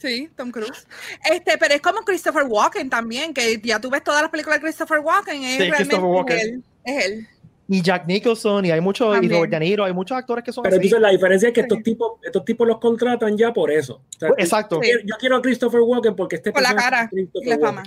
[0.04, 0.86] Sí, Tom Cruise.
[1.32, 4.64] Este, pero es como Christopher Walken también, que ya tú ves todas las películas de
[4.64, 6.40] Christopher Walken, es Sí, Christopher Walken.
[6.40, 7.28] Él, es él.
[7.67, 9.30] Y Jack Nicholson, y hay muchos, y.
[9.30, 10.86] Robert De Niro, hay muchos actores que son Pero así.
[10.88, 13.95] entonces la diferencia es que estos tipos, estos tipos los contratan ya por eso.
[13.95, 14.76] O sea, Exacto.
[14.76, 17.58] yo quiero- Yo quiero a Christopher Walken porque este Por la cara es y la
[17.60, 17.84] fama.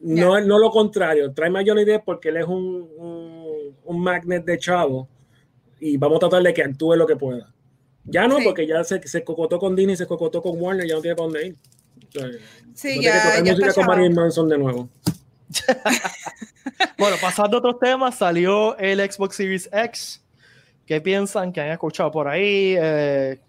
[0.00, 1.32] No, no lo contrario.
[1.32, 5.08] Tráeme a Johnny Depp porque él es un, un, un magnet de chavo
[5.80, 7.52] y vamos a tratar de que actúe lo que pueda.
[8.04, 8.44] Ya no, Sí.
[8.44, 11.24] porque ya se, se cocotó con Disney, se cocotó con Warner, ya no tiene para
[11.28, 11.56] dónde ir.
[12.08, 12.28] O sea,
[12.74, 13.86] Sí, no tiene que ya, tocar ya música está con.
[13.86, 14.88] Marilyn Manson de nuevo.
[16.96, 20.22] Bueno, pasando a otros temas, salió el Xbox Series X.
[20.86, 21.52] ¿Qué piensan?
[21.52, 22.76] ¿Que han escuchado por ahí?
[22.78, 23.40] Eh,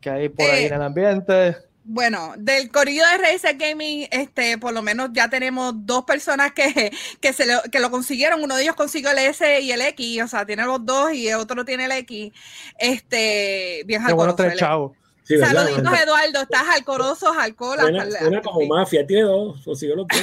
[0.00, 1.56] ¿Qué hay por ahí Eh, en el ambiente?
[1.84, 6.90] Bueno, del corrido de Razer Gaming, este, por lo menos ya tenemos dos personas que,
[7.20, 8.42] que, se lo, que lo consiguieron.
[8.42, 11.28] Uno de ellos consiguió el S y el X, o sea, tiene los dos y
[11.28, 12.32] el otro tiene el X.
[12.78, 14.92] Este, bien Qué bueno tres chavos.
[15.22, 15.38] Sí.
[15.38, 16.42] Saluditos, Eduardo.
[16.42, 17.78] Estás alcoroso, alcohol.
[17.80, 18.68] Suena, hasta- suena como sí.
[18.68, 20.20] mafia, tiene dos, consiguió los dos.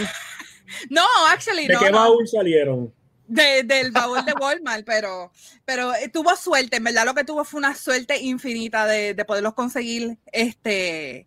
[0.89, 1.79] No, actually, ¿De no.
[1.79, 1.97] qué no.
[1.97, 2.93] baúl salieron?
[3.27, 5.31] De- del baúl de Walmart, pero,
[5.65, 9.25] pero eh, tuvo suerte, en verdad lo que tuvo fue una suerte infinita de, de
[9.25, 10.17] poderlos conseguir.
[10.31, 11.25] Este,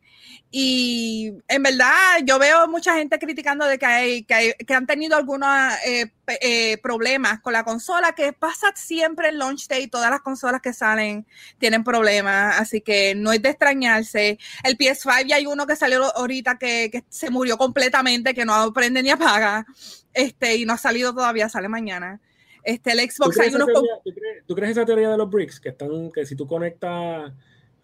[0.51, 1.91] y en verdad
[2.25, 5.49] yo veo mucha gente criticando de que, hay, que, hay- que han tenido algunos
[5.85, 10.61] eh, eh, problemas con la consola, que pasa siempre en launch day, todas las consolas
[10.63, 11.27] que salen
[11.59, 14.39] tienen problemas, así que no es de extrañarse.
[14.63, 18.73] El PS5 ya hay uno que salió ahorita que, que se murió completamente, que no
[18.73, 19.67] prende ni apaga
[20.15, 22.21] este, y no ha salido todavía, sale mañana.
[22.63, 25.17] Este, el ¿Tú Xbox hay crees, unos teoría, tú crees- tú crees esa teoría de
[25.19, 25.61] los bricks?
[25.61, 27.33] Que están, que si tú conectas,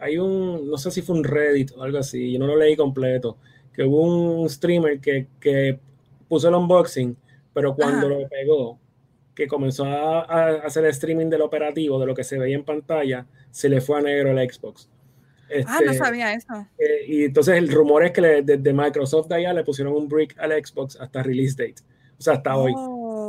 [0.02, 2.76] hay un, no sé si fue un Reddit o algo así, yo no lo leí
[2.76, 3.36] completo,
[3.72, 4.02] que hubo
[4.42, 5.78] un streamer que, que
[6.28, 7.16] puso el unboxing,
[7.54, 8.08] pero cuando Ajá.
[8.08, 8.78] lo pegó,
[9.34, 12.64] que comenzó a, a hacer el streaming del operativo, de lo que se veía en
[12.64, 14.88] pantalla, se le fue a negro el Xbox.
[15.64, 16.66] Ah, no Este, sabía eso.
[16.78, 20.34] eh, y entonces el rumor es que desde Microsoft de allá le pusieron un brick
[20.38, 21.82] al Xbox hasta release date,
[22.18, 22.80] o sea, hasta hoy.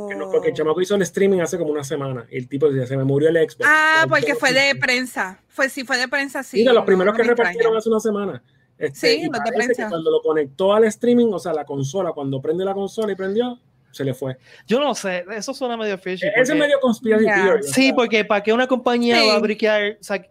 [0.08, 2.26] Que no, porque el chamaco hizo el streaming hace como una semana.
[2.30, 3.64] Y el tipo decía, se me murió el Xbox.
[3.68, 5.40] Ah, El porque Xbox fue de prensa.
[5.48, 6.58] Fue, sí, fue de prensa, sí.
[6.60, 7.78] De los no- primeros no que repartieron extraña.
[7.78, 8.42] hace una semana.
[8.76, 9.84] Este, Sí, los de prensa.
[9.84, 13.14] que cuando lo conectó al streaming, o sea, la consola, cuando prende la consola y
[13.14, 13.58] prendió,
[13.92, 14.36] se le fue.
[14.66, 16.26] Yo no sé, eso suena medio fishy.
[16.26, 17.34] Ese es porque- medio conspiracy Ya.
[17.44, 17.62] theory.
[17.62, 19.28] Sí, sea, porque para que una compañía Sí.
[19.28, 20.26] va a briquear, o sea,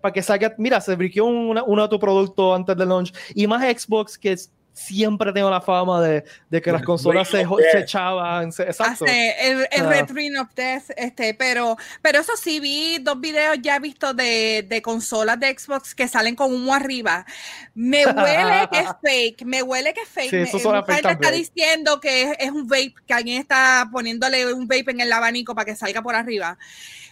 [0.00, 3.62] para que salga, mira, se briqueó uno de tus productos antes del launch, y más
[3.64, 7.44] Xbox que es- siempre tengo la fama de, de que las consolas se,
[7.78, 9.04] echaban, se- exacto.
[9.04, 9.88] Hace el, el.
[9.88, 14.14] Red Ring of Death, este, pero, pero eso sí, vi dos videos ya he visto
[14.14, 17.26] de, de consolas de Xbox que salen con humo arriba.
[17.74, 20.30] Me huele que es fake, me huele que es fake.
[20.30, 21.34] Sí, Me- eso fake gente está también.
[21.34, 25.54] diciendo que es, es un vape, que alguien está poniéndole un vape en el abanico
[25.54, 26.58] para que salga por arriba.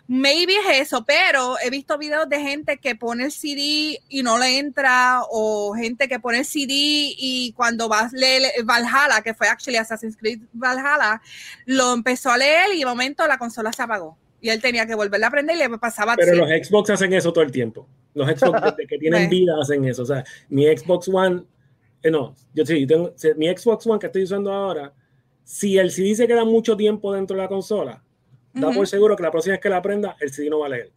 [0.09, 4.39] Maybe es eso, pero he visto videos de gente que pone el CD y no
[4.39, 9.35] le entra, o gente que pone el CD y cuando va a leer Valhalla, que
[9.35, 11.21] fue actually Assassin's Creed Valhalla,
[11.65, 14.17] lo empezó a leer y de momento la consola se apagó.
[14.41, 16.41] Y él tenía que volverla a aprender y le pasaba Pero así.
[16.41, 17.89] los Xbox hacen eso todo el tiempo.
[18.15, 20.03] Los Xbox desde que tienen vida hacen eso.
[20.03, 21.43] O sea, mi Xbox One,
[22.03, 24.93] eh, no, yo sí, yo tengo, mi Xbox One que estoy usando ahora,
[25.43, 28.05] si el CD se queda mucho tiempo dentro de la consola,
[28.61, 30.71] da por seguro que la próxima vez que la prenda, el CD no va a
[30.71, 30.91] leer.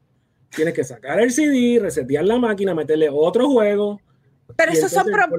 [0.50, 4.02] Tienes que sacar el CD, resetear la máquina, meterle otro juego.
[4.56, 5.38] Pero esos son, pro-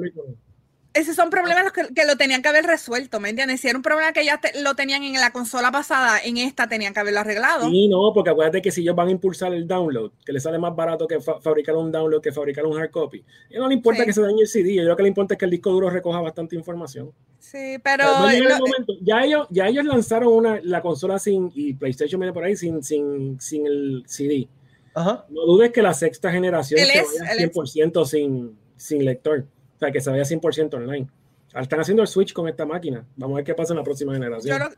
[0.93, 3.61] esos son problemas que, que lo tenían que haber resuelto, ¿me entiendes?
[3.61, 6.69] Si era un problema que ya te- lo tenían en la consola pasada, en esta
[6.69, 7.69] tenían que haberlo arreglado.
[7.71, 10.59] Sí, no, porque acuérdate que si ellos van a impulsar el download, que le sale
[10.59, 13.25] más barato que fa- fabricar un download que fabricar un hard copy.
[13.51, 14.07] Y no le importa Sí.
[14.07, 15.91] que se dañe el CD, yo creo que le importa es que el disco duro
[15.91, 17.13] recoja bastante información.
[17.39, 18.29] Sí, pero...
[18.29, 18.95] El lo- momento.
[19.01, 22.83] Ya ellos, ya ellos lanzaron una, la consola sin, y PlayStation viene por ahí sin,
[22.83, 24.49] sin, sin el CD.
[24.93, 25.25] Ajá.
[25.31, 29.47] No dudes que la sexta generación se es- vaya el es- 100% sin, sin lector.
[29.81, 31.09] O sea, que se vaya 100% online.
[31.55, 33.03] Están haciendo el switch con esta máquina.
[33.17, 34.59] Vamos a ver qué pasa en la próxima generación.
[34.59, 34.71] yo, lo,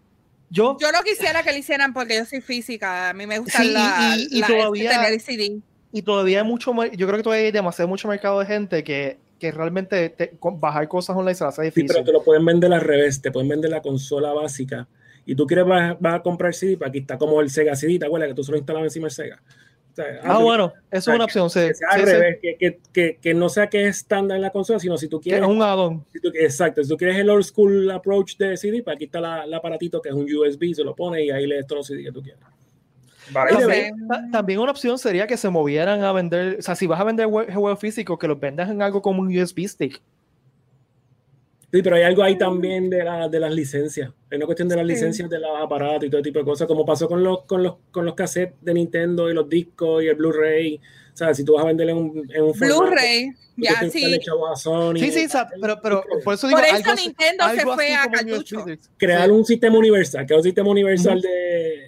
[0.49, 3.63] Yo, yo lo quisiera que lo hicieran porque yo soy física, a mí me gusta
[3.63, 5.61] Sí, la, y- y la- todavía- tener el CD.
[5.93, 9.19] y todavía hay mucho, yo creo que todavía hay demasiado mucho mercado de gente que,
[9.41, 11.89] que realmente te- bajar cosas online se le hace Sí, difícil.
[11.89, 13.21] pero te lo pueden vender al revés.
[13.21, 14.87] Te pueden vender la consola básica.
[15.27, 17.99] Y tú quieres, vas, vas a comprar CD, pues aquí está como el Sega CD,
[17.99, 18.29] ¿te acuerdas?
[18.29, 19.43] Que tú solo instalabas encima el Sega.
[19.93, 21.61] O sea, ah, bueno, eso es una opción, sí.
[21.61, 22.13] que sea al Sí, sí.
[22.13, 25.07] revés, que, que, que, que no sea que es estándar en la consola, sino si
[25.07, 26.05] tú Que quieres es un add-on.
[26.11, 29.45] Si exacto, si tú quieres el old school approach de CD, pues aquí está la,
[29.45, 32.05] el aparatito que es un USB, se lo pone y ahí lees todos los CD
[32.05, 32.41] que tú quieras.
[34.33, 37.27] también, una opción sería que se movieran a vender, o sea, si vas a vender
[37.27, 40.01] juegos físicos, que los vendas en algo como un USB stick.
[41.73, 44.11] Sí, pero hay algo ahí también de, la, de las licencias.
[44.31, 46.85] Hay una cuestión de las licencias de los aparatos y todo tipo de cosas, como
[46.85, 50.17] pasó con los, con los, con los cassettes de Nintendo y los discos y el
[50.17, 50.77] Blu-ray.
[50.77, 53.91] O sea, si tú vas a venderle en un, en un Blu-ray, ya sí.
[53.91, 58.67] sí, sí, pero, pero por eso digo, por eso Nintendo se fue a cartucho.
[58.99, 61.81] Crear un sistema universal, crear un sistema universal de,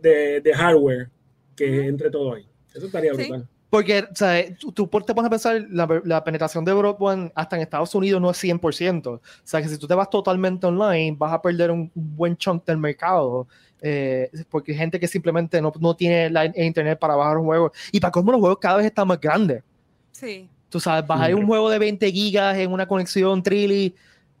[0.00, 1.10] de, de, hardware
[1.54, 2.48] que entre todo ahí.
[2.74, 3.46] Eso estaría brutal.
[3.68, 7.56] Porque, o sea, tú, tú, te pones a pensar, la, la, penetración de broadband hasta
[7.56, 9.06] en Estados Unidos no es 100%.
[9.06, 12.64] O sea, que si tú te vas totalmente online, vas a perder un, buen chunk
[12.64, 13.48] del mercado.
[13.82, 17.72] Eh, porque hay gente que simplemente no, no tiene la, internet para bajar un juego.
[17.90, 19.62] Y para cómo los juegos cada vez están más grandes.
[20.12, 20.48] Sí.
[20.68, 23.94] Tú sabes, bajar un juego de 20 gigas en una conexión Trilly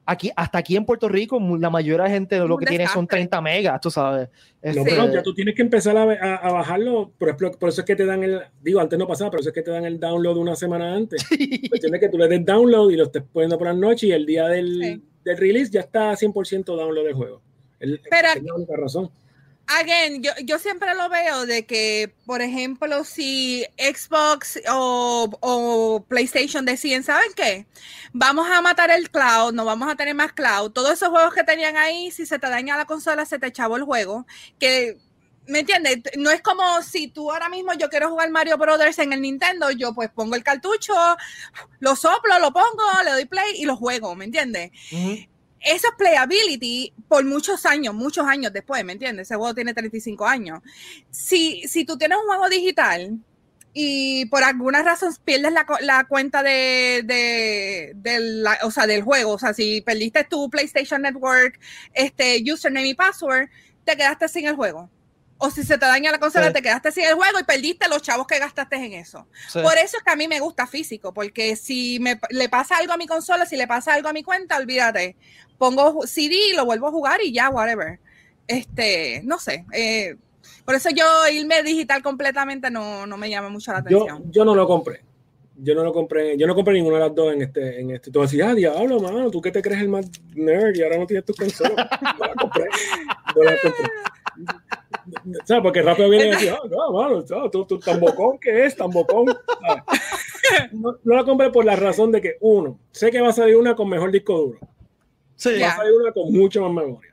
[0.06, 3.40] aquí, hasta aquí en Puerto Rico, la mayoría de gente lo que tiene son 30
[3.42, 4.28] megas, tú sabes.
[4.62, 7.86] No, pero ya tú tienes que empezar a, a, bajarlo, por ejemplo, por eso es
[7.86, 10.00] que te dan el, digo, antes no pasaba, pero eso es que te dan el
[10.00, 11.26] download una semana antes.
[11.28, 14.24] Tienes que tú le des download y lo estés poniendo por la noche y el
[14.24, 17.42] día del, del release ya está 100% download del juego.
[17.78, 19.10] El, pero, es la única razón
[19.68, 26.64] again, yo, yo, siempre lo veo de que, por ejemplo, si Xbox o, o, PlayStation
[26.64, 27.66] deciden, ¿saben qué?
[28.12, 30.70] Vamos a matar el cloud, no vamos a tener más cloud.
[30.70, 33.76] Todos esos juegos que tenían ahí, si se te daña la consola, se te echaba
[33.76, 34.26] el juego.
[34.58, 34.98] Que,
[35.46, 35.98] ¿me entiendes?
[36.16, 39.70] No es como si tú ahora mismo yo quiero jugar Mario Brothers en el Nintendo,
[39.70, 40.94] yo pues pongo el cartucho,
[41.80, 44.70] lo soplo, lo pongo, le doy play y lo juego, ¿me entiendes?
[45.60, 49.26] Eso es playability por muchos años, muchos años después, ¿me entiendes?
[49.28, 50.60] Ese juego tiene 35 años.
[51.10, 53.18] Si, si tú tienes un juego digital
[53.72, 59.32] y por alguna razón pierdes la, la cuenta de, de, de o sea, del juego,
[59.32, 61.58] o sea, si perdiste tu PlayStation Network,
[61.92, 63.48] este username y password,
[63.84, 64.90] te quedaste sin el juego
[65.38, 68.02] o si se te daña la consola, te quedaste sin el juego y perdiste los
[68.02, 69.26] chavos que gastaste en eso.
[69.52, 72.92] Por eso es que a mí me gusta físico, porque si me, le pasa algo
[72.92, 75.16] a mi consola, si le pasa algo a mi cuenta, olvídate.
[75.58, 77.98] Pongo CD y lo vuelvo a jugar y ya, whatever.
[78.46, 79.66] Este, no sé.
[79.72, 80.16] Eh,
[80.64, 84.24] por eso yo irme digital completamente no, no me llama mucho la atención.
[84.24, 85.02] Yo, yo no lo compré.
[85.58, 88.10] Yo no lo compré, yo no compré ninguna de las dos en este, en este.
[88.10, 91.06] Tú decías, ah, diablo, mano, tú que te crees el más nerd y ahora no
[91.06, 91.88] tienes tu consola.
[92.18, 92.64] No la compré.
[93.34, 93.90] No la compré.
[95.44, 95.62] ¿Sabes?
[95.62, 98.90] Porque rápido viene y dice, ah, no, mano, tú, tú, tan bocón que es, tan
[98.90, 99.26] bocón.
[100.70, 103.74] No, la compré por la razón de que, uno, sé que va a salir una
[103.74, 104.58] con mejor disco duro.
[105.34, 105.58] Sí.
[105.60, 107.12] Va a salir una con mucho más memoria.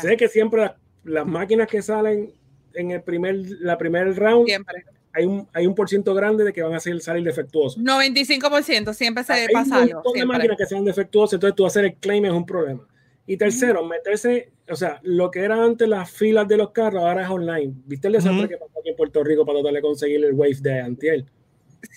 [0.00, 0.72] Sé que siempre
[1.04, 2.32] las, máquinas que salen
[2.74, 4.48] en el primer, la primer round,
[5.12, 7.80] hay un, hay un por ciento grande de que van a salir, salir defectuosos.
[7.80, 9.84] 95% siempre se pasa algo.
[9.84, 12.44] Hay un montón de máquinas que sean defectuosas, entonces tú hacer el claim es un
[12.44, 12.88] problema.
[13.26, 17.22] Y tercero, meterse, o sea, lo que era antes las filas de los carros, ahora
[17.22, 17.72] es online.
[17.86, 20.56] ¿Viste el desastre que pasó aquí en Puerto Rico para tratar de conseguir el Wave
[20.60, 21.26] de Antiel?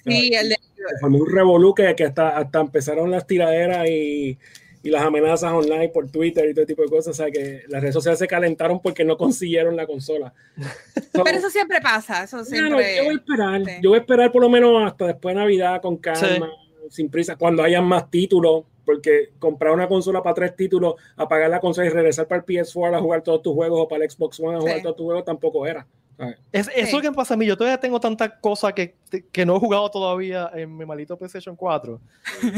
[0.05, 0.57] Sí, el de...
[0.99, 4.37] Fue un revolú que, hasta, hasta empezaron las tiraderas y,
[4.83, 7.19] y, las amenazas online por Twitter y todo tipo de cosas.
[7.19, 10.31] O sea, que las redes sociales se calentaron porque no consiguieron la consola.
[11.11, 12.97] Pero eso siempre pasa, eso siempre...
[12.97, 15.81] yo voy a esperar, yo voy a esperar por lo menos hasta después de Navidad
[15.81, 16.51] con calma,
[16.91, 21.59] sin prisa, cuando haya más títulos porque comprar una consola para tres títulos, apagar la
[21.59, 24.39] consola y regresar para el PS4 a jugar todos tus juegos o para el Xbox
[24.39, 25.85] One a jugar todos tus juegos tampoco era.
[26.51, 28.95] Es, Eso que pasa a mí, yo todavía tengo tantas cosas que,
[29.33, 31.99] que, no he jugado todavía en mi maldito PlayStation 4.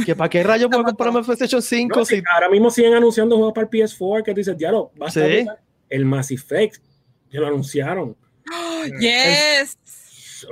[0.06, 2.22] que para qué rayos puedo comprarme PlayStation 5 si...
[2.32, 5.60] Ahora mismo siguen anunciando juegos para el PS4 que dices, ya lo, va a estar
[5.90, 6.84] el Mass Effect,
[7.32, 8.16] que lo anunciaron.
[9.00, 9.78] yes.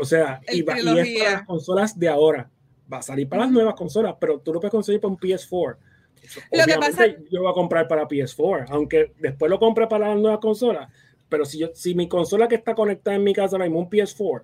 [0.01, 2.49] o sea, y, y, es para las consolas de ahora
[2.91, 5.77] va a salir para las nuevas consolas, pero tú lo puedes conseguir para un PS4.
[6.51, 7.07] Lo que pasa...
[7.29, 10.91] yo voy a comprar para PS4, aunque después lo compre para las nuevas consolas.
[11.29, 13.89] Pero si, yo, si mi consola que está conectada en mi casa ahora mismo un
[13.89, 14.43] PS4,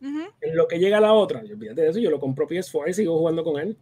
[0.00, 2.94] en lo que llega la otra, yo, olvídate de eso, yo lo compro PS4 y
[2.94, 3.76] sigo jugando con él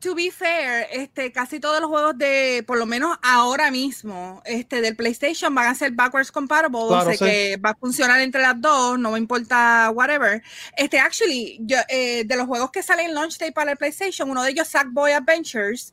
[0.00, 4.80] to be fair, este, casi todos los juegos de, por lo menos ahora mismo, este,
[4.80, 8.60] del PlayStation van a ser backwards compatible, o sea que va a funcionar entre las
[8.60, 10.42] dos, no me importa whatever.
[10.76, 14.30] Este, actually, yo, eh, de los juegos que salen en launch day para el PlayStation,
[14.30, 15.92] uno de ellos, Sackboy Adventures,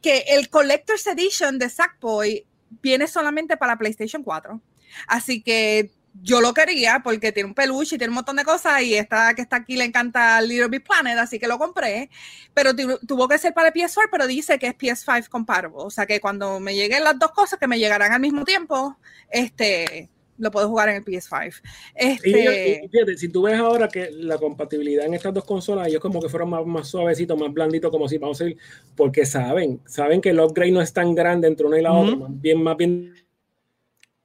[0.00, 2.46] que el Collector's Edition de Sackboy
[2.82, 4.60] viene solamente para PlayStation 4.
[5.06, 5.90] Así que
[6.22, 9.34] yo lo quería porque tiene un peluche y tiene un montón de cosas y esta
[9.34, 12.10] que está aquí le encanta Little Big Planet, así que lo compré,
[12.54, 16.06] pero tuvo que ser para el PS4, pero dice que es PS5 compatible, o sea
[16.06, 18.96] que cuando me lleguen las dos cosas que me llegarán al mismo tiempo,
[19.30, 21.60] este lo puedo jugar en el PS5.
[21.94, 22.88] Este...
[22.90, 26.30] fíjate, si tú ves ahora que la compatibilidad en estas dos consolas, ellos como que
[26.30, 28.58] fueron más, más suavecitos, más blanditos, como si vamos a decir,
[28.96, 32.16] porque saben, saben que el upgrade no es tan grande entre una y la otra,
[32.16, 33.14] más bien, más bien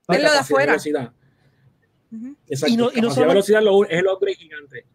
[0.08, 0.78] de afuera.
[2.48, 2.74] Exacto.
[2.74, 3.28] Y no, y no solo...
[3.28, 4.86] velocidad es el upgrade gigante.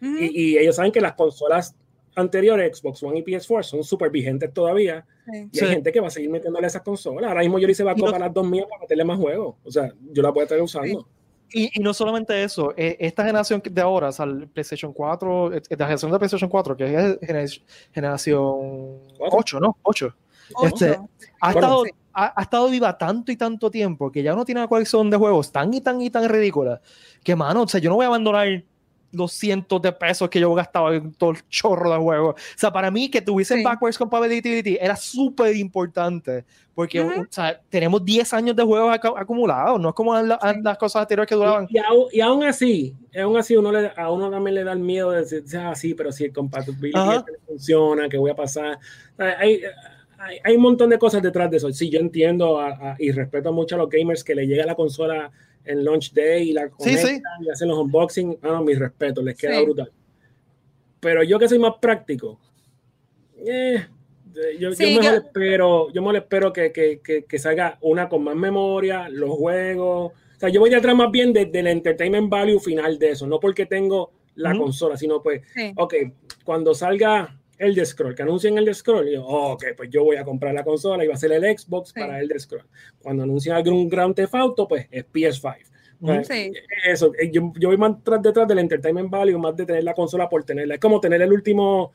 [0.00, 1.76] y, y, ellos saben que las consolas
[2.14, 5.04] anteriores, Xbox One y PS4, son súper vigentes todavía.
[5.52, 7.28] Y hay gente que va a seguir metiéndole esas consolas.
[7.28, 9.56] Ahora mismo Yori se va a comprar las dos mías para meterle más juegos.
[9.64, 11.06] O sea, yo la voy a estar usando.
[11.54, 15.52] Y, y, no solamente eso, eh, esta generación de ahora, o sea, el PlayStation 4,
[15.54, 19.76] eh, la generación de PlayStation 4, que es generación 8, ¿no?
[19.82, 20.16] 8.
[20.64, 20.98] Este,
[21.40, 24.68] ha, estado, ha, ha, estado viva tanto y tanto tiempo que ya no tiene una
[24.68, 26.80] colección de juegos tan y tan y tan ridícula
[27.22, 28.64] que, mano, o sea, yo no voy a abandonar
[29.12, 32.34] los cientos de pesos que yo gastaba en todo el chorro de juegos.
[32.34, 33.64] O sea, para mí que tuviesen sí.
[33.64, 36.44] backwards compatibility era súper importante
[36.74, 40.60] porque o sea, tenemos 10 años de juegos ac acumulados, no es como la, sí.
[40.62, 41.66] las cosas anteriores que duraban.
[41.68, 44.72] Y, y, aún, y, aún, así, aún así uno le, a uno también le da
[44.72, 48.34] el miedo de decir, ah, sí, pero si el compatibility este funciona, ¿qué voy a
[48.36, 48.78] pasar?
[49.18, 49.60] Hay,
[50.22, 51.72] hay, hay, un montón de cosas detrás de eso.
[51.72, 54.74] Sí, yo entiendo a, a, y respeto mucho a los gamers que le llega la
[54.74, 55.30] consola
[55.64, 57.22] en launch day y la conectan sí, sí.
[57.42, 59.64] y hacen los unboxing, ah, no, mi respeto, les queda sí.
[59.64, 59.92] brutal.
[61.00, 62.38] Pero yo que soy más práctico,
[63.44, 63.84] eh,
[64.58, 65.14] yo, yo, me yo...
[65.14, 70.12] espero, yo me espero que, que, que, que, salga una con más memoria, los juegos.
[70.12, 73.26] O sea, yo voy detrás más bien del de, de entertainment value final de eso,
[73.26, 74.58] no porque tengo la uh -huh.
[74.58, 75.42] consola, sino pues,
[75.76, 75.94] ok,
[76.44, 79.90] cuando salga el de Scroll, que anuncien el de Scroll, y yo, oh, ok, pues
[79.90, 82.00] yo voy a comprar la consola y va a ser el Xbox sí.
[82.00, 82.66] para el de Scroll.
[83.00, 85.56] Cuando anuncien algún Grand Theft Auto, pues es PS5.
[86.00, 86.52] Pues, sí.
[86.84, 90.28] Eso, eh, yo, yo voy más detrás del entertainment value, más de tener la consola
[90.28, 90.74] por tenerla.
[90.74, 91.92] Es como tener el último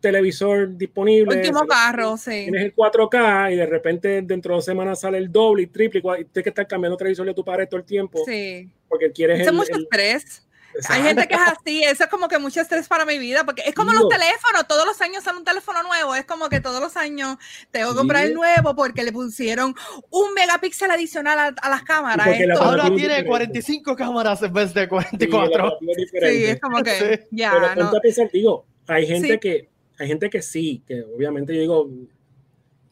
[0.00, 1.36] televisor disponible.
[1.36, 2.44] Último carro, sí.
[2.44, 6.00] Tienes el 4K y de repente dentro de dos semanas sale el doble y triple
[6.00, 8.22] y tienes que estar cambiando televisor de tu padre todo el tiempo.
[8.24, 8.70] Sí.
[8.88, 9.40] Porque quieres.
[9.40, 10.46] Eso el, mucho el, estrés.
[10.74, 10.92] Exacto.
[10.94, 13.62] Hay gente que es así, eso es como que mucho estrés para mi vida, porque
[13.66, 13.98] es como sí.
[13.98, 17.36] los teléfonos, todos los años sale un teléfono nuevo, es como que todos los años
[17.70, 19.74] tengo que comprar el nuevo porque le pusieron
[20.10, 22.26] un megapíxel adicional a, a las cámaras.
[22.60, 23.26] Ahora tiene diferente.
[23.26, 25.78] 45 cámaras en vez de 44.
[25.80, 26.90] Sí, es como que
[27.20, 27.26] sí.
[27.30, 27.52] ya.
[27.52, 28.00] Pero no.
[28.00, 29.38] pensar, digo, hay gente sí.
[29.38, 29.68] que
[29.98, 31.90] hay gente que sí, que obviamente yo digo,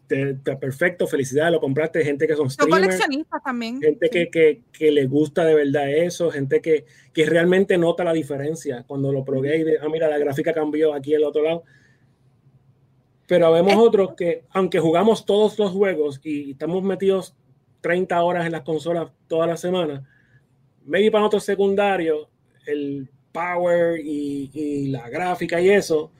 [0.09, 3.81] perfecto, felicidades, lo compraste, gente que son streamers, coleccionistas también.
[3.81, 4.11] Gente sí.
[4.11, 8.85] que, que, que, le gusta de verdad eso, gente que, que realmente nota la diferencia
[8.87, 11.65] cuando lo probé y de, ah, mira, la gráfica cambió aquí el otro lado.
[13.27, 13.79] Pero vemos es...
[13.79, 17.37] otros que, aunque jugamos todos los juegos y estamos metidos
[17.83, 20.09] 30 horas en las consolas toda la semana,
[20.85, 22.29] maybe para otros secundarios,
[22.67, 26.11] el power y, y la gráfica y eso,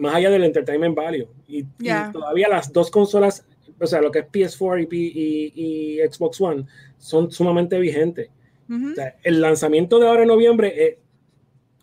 [0.00, 1.28] más allá del entertainment value.
[1.46, 2.08] Y, yeah.
[2.08, 3.46] y, todavía las dos consolas,
[3.78, 6.66] o sea, lo que es PS4 y, y, y Xbox One,
[6.98, 8.30] son sumamente vigentes.
[8.68, 8.92] Uh -huh.
[8.92, 10.98] o sea, el lanzamiento de ahora en noviembre, eh,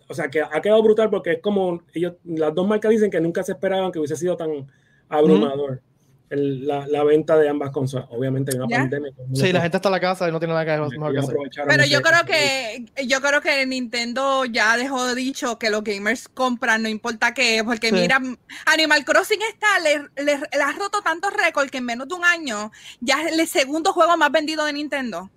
[0.08, 3.20] o sea, que ha quedado brutal porque es como ellos, las dos marcas dicen que
[3.20, 4.68] nunca se esperaban que hubiese sido tan
[5.10, 5.72] abrumador.
[5.72, 5.87] Uh -huh
[6.30, 8.08] el, la, la, venta de ambas consolas.
[8.12, 8.78] Obviamente hay una ¿Ya?
[8.80, 9.12] pandemia.
[9.34, 11.36] Sí, la gente está en la casa y no tiene nada que, mejor que hacer.
[11.68, 16.84] Pero yo creo que yo creo que Nintendo ya dejó dicho que los gamers compran,
[16.84, 17.96] no importa qué, porque sí.
[17.96, 18.22] mira,
[18.66, 22.26] Animal Crossing está, le, le, le ha roto tantos récords que en menos de un
[22.26, 25.30] año ya es el segundo juego más vendido de Nintendo.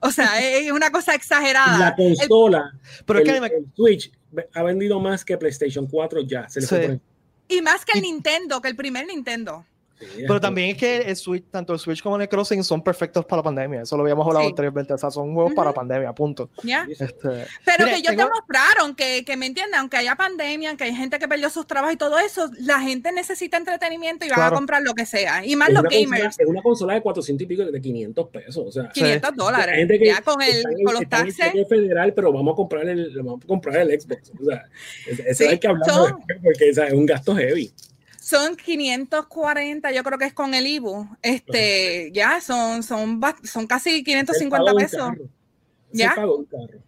[0.00, 1.78] O sea, es una cosa exagerada.
[1.78, 4.12] La consola, el, pero el, que el Switch
[4.54, 6.48] ha vendido más que PlayStation 4 ya.
[6.48, 7.00] Se le sí.
[7.48, 9.64] Y más que el Nintendo, que el primer Nintendo.
[9.98, 13.24] Sí, pero también es que el Switch, tanto el Switch como el Crossing son perfectos
[13.24, 13.82] para la pandemia.
[13.82, 14.50] Eso lo habíamos hablado sí.
[14.50, 14.92] anteriormente.
[14.92, 15.56] O sea, son juegos uh -huh.
[15.56, 16.50] para pandemia, punto.
[16.62, 16.86] Yeah.
[16.88, 18.24] Este, pero mire, que ellos tengo...
[18.24, 21.94] demostraron que, que, me entienden, aunque haya pandemia, que hay gente que perdió sus trabajos
[21.94, 24.54] y todo eso, la gente necesita entretenimiento y van claro.
[24.54, 25.44] a comprar lo que sea.
[25.46, 26.22] Y más es los gamers.
[26.22, 28.64] Consola, es una consola de 400 y pico de 500 pesos.
[28.66, 29.36] O sea, 500 sí.
[29.36, 29.88] dólares.
[30.04, 31.52] ya con, el, con los taxes.
[31.68, 34.32] federal, pero vamos a comprar el, vamos a comprar el Xbox.
[34.40, 34.64] O sea,
[35.06, 37.72] eso sí, hay que hablar porque o sea, es un gasto heavy
[38.26, 41.08] son 540, yo creo que es con el IBU.
[41.22, 45.12] Este, ya son, son, son casi 550 pesos.
[45.92, 46.08] ¿Ya?
[46.18, 46.82] un carro.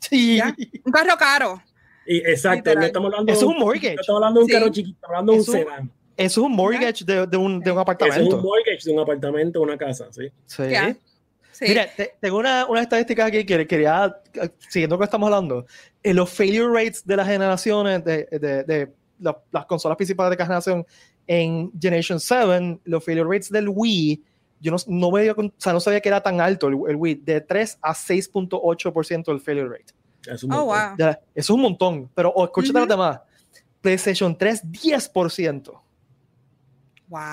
[0.00, 0.38] Sí.
[0.38, 0.52] ¿Ya?
[0.84, 1.62] Un carro caro.
[2.04, 3.32] Y, exacto, no estamos hablando.
[3.32, 3.94] Eso es un mortgage.
[3.94, 4.52] No estamos hablando de un sí.
[4.52, 5.90] carro chiquito, estamos hablando de un sedán.
[6.16, 8.20] Eso es un mortgage de, de, un, de un apartamento.
[8.20, 10.28] Eso es un mortgage de un apartamento, una casa, sí.
[10.46, 10.64] Sí.
[11.52, 11.64] Sí.
[11.68, 14.16] Mira, te, tengo una, una estadística aquí que quería,
[14.68, 15.66] siguiendo lo que estamos hablando,
[16.02, 20.36] en los failure rates de las generaciones de, de, de la, las consolas principales de
[20.36, 20.86] cada generación
[21.26, 24.22] en Generation 7, los failure rates del Wii,
[24.60, 27.14] yo no, no, veía, o sea, no sabía que era tan alto el, el Wii,
[27.16, 29.94] de 3 a 6.8% del failure rate.
[30.26, 30.96] Es un oh, wow.
[30.98, 32.80] Ya, eso es un montón, pero oh, escúchate uh -huh.
[32.80, 33.20] las demás.
[33.80, 35.80] PlayStation 3, 10%.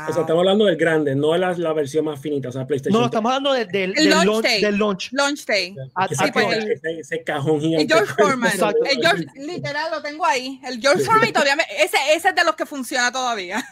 [0.09, 2.65] O sea, estamos hablando del grande, no de la, la versión más finita, o sea,
[2.65, 2.99] PlayStation.
[2.99, 4.61] No, estamos hablando de, del, del, launch launch, day.
[4.61, 5.09] del launch.
[5.13, 5.75] Launch Day.
[5.95, 7.83] Ah, Sí, ah, pues, el- ese, ese cajón gigante.
[7.83, 8.51] El George Foreman.
[8.89, 10.59] El George, literal, lo tengo ahí.
[10.65, 13.63] El George Foreman todavía me- ese, ese es de los que funciona todavía.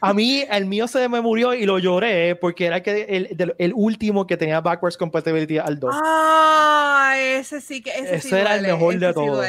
[0.00, 3.54] A mí, el mío se me murió y lo lloré porque era que el, del-
[3.58, 5.94] el último que tenía backwards compatibility al 2.
[6.02, 9.46] Ah, ese sí que ese, sí Ese era el mejor de ese sí todos.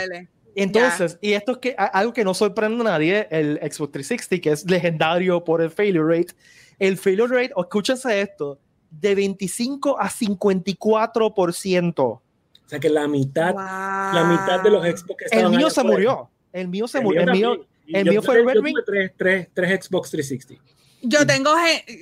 [0.56, 4.42] Entonces, y esto es que, a- algo que no sorprende a nadie, el Xbox 360,
[4.42, 6.34] que es legendario por el failure rate,
[6.80, 12.00] el failure rate, o escúchense esto, de 25 a 54%.
[12.04, 12.22] O
[12.66, 13.64] sea, que la mitad, Wow.
[13.64, 16.30] la mitad de los Xbox que El estaban mío allá se murió.
[16.54, 17.22] El mío se El murió.
[17.22, 18.78] El mío mío, el mío fue el Red Ring.
[18.86, 20.64] tres, tres, tres Xbox 360.
[21.04, 21.52] Yo tengo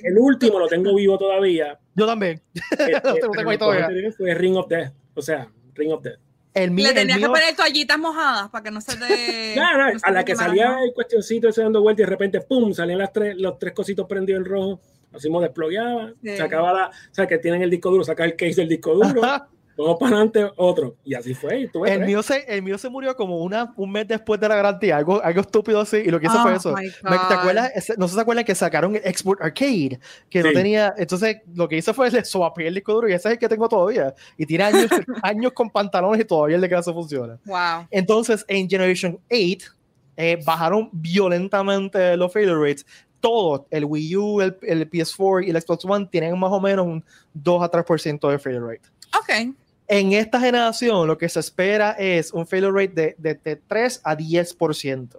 [0.04, 1.78] El último lo tengo vivo todavía.
[1.94, 2.40] yo también.
[2.70, 4.12] Este, Lo tengo ahí el todavía.
[4.16, 4.92] fue Ring of Death.
[5.14, 6.18] O sea, Ring of Death.
[6.52, 9.54] El mío, le el tenías que poner toallitas mojadas para que no se te.
[9.56, 9.62] No,
[10.02, 12.72] a la que salía el cuestioncito ese dando vuelta y de repente, ¡pum!
[12.72, 14.80] salían las tres, los tres cositos prendidos en rojo.
[15.12, 16.36] Así me desplogueaba, Sí.
[16.36, 19.20] sacaba la, o sea, que tienen el disco duro, sacaba el case del disco duro.
[19.84, 20.96] vamos para adelante, otro.
[21.04, 21.60] Y así fue.
[21.60, 22.06] Y tuve El tres.
[22.06, 25.22] mío, se, el mío se murió como una, un mes después de la garantía, algo,
[25.22, 26.72] algo estúpido así, y lo que hizo fue Oh eso.
[26.74, 26.90] Me-
[27.28, 27.72] ¿Te acuerdas?
[27.98, 31.92] No se acuerdan que sacaron el Export Arcade, que no tenía, entonces lo que hice
[31.94, 34.14] fue le swapé el disco duro y ese es el que tengo todavía.
[34.36, 34.86] Y tiene años,
[35.22, 37.38] años con pantalones y todavía el de casa funciona.
[37.44, 37.86] Wow.
[37.90, 39.70] Entonces, en Generation 8,
[40.16, 42.86] eh, bajaron violentamente los failure rates.
[43.20, 46.86] Todos, el Wii U, el, el PS4 y el Xbox One, tienen más o menos
[46.86, 47.04] un
[47.34, 48.88] 2 a 3% de failure rate.
[49.18, 49.54] Ok.
[49.92, 54.00] En esta generación, lo que se espera es un failure rate de, de, de 3
[54.04, 55.16] a 10%.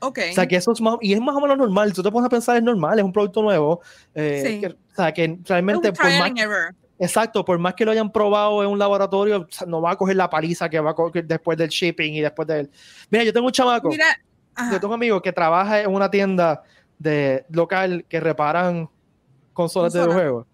[0.00, 0.18] Ok.
[0.30, 1.92] O sea, que eso es más, y es más o menos normal.
[1.92, 3.80] Tú te pones a pensar, es normal, es un producto nuevo.
[4.14, 4.60] eh, Sí.
[4.60, 6.30] que- o sea, que realmente, por más,
[6.98, 9.96] exacto, por más que lo hayan probado en un laboratorio, o sea, no va a
[9.96, 12.70] coger la paliza que va a coger después del shipping y después del.
[13.10, 14.06] Mira, yo tengo un chamaco, Mira.
[14.54, 14.70] ajá.
[14.72, 16.62] yo tengo un amigo que trabaja en una tienda
[16.98, 18.88] de local que reparan
[19.52, 20.16] consolas de Consolas.
[20.16, 20.46] videojuegos.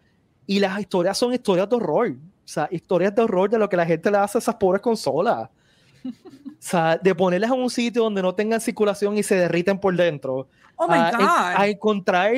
[0.47, 2.15] Y las historias son historias de horror.
[2.51, 4.83] O sea, historias de horror de lo que la gente le hace a esas pobres
[4.83, 5.49] consolas.
[6.05, 6.11] O
[6.59, 10.49] sea, de ponerlas en un sitio donde no tengan circulación y se derriten por dentro.
[10.75, 11.27] Oh my a, en- God.
[11.29, 12.33] a encontrar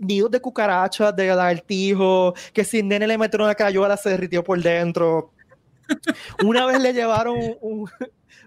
[0.00, 4.42] nidos de cucarachas, de lagartijos, que si el nene le metieron una crayola se derritió
[4.42, 5.30] por dentro.
[6.44, 7.88] Una vez le llevaron un,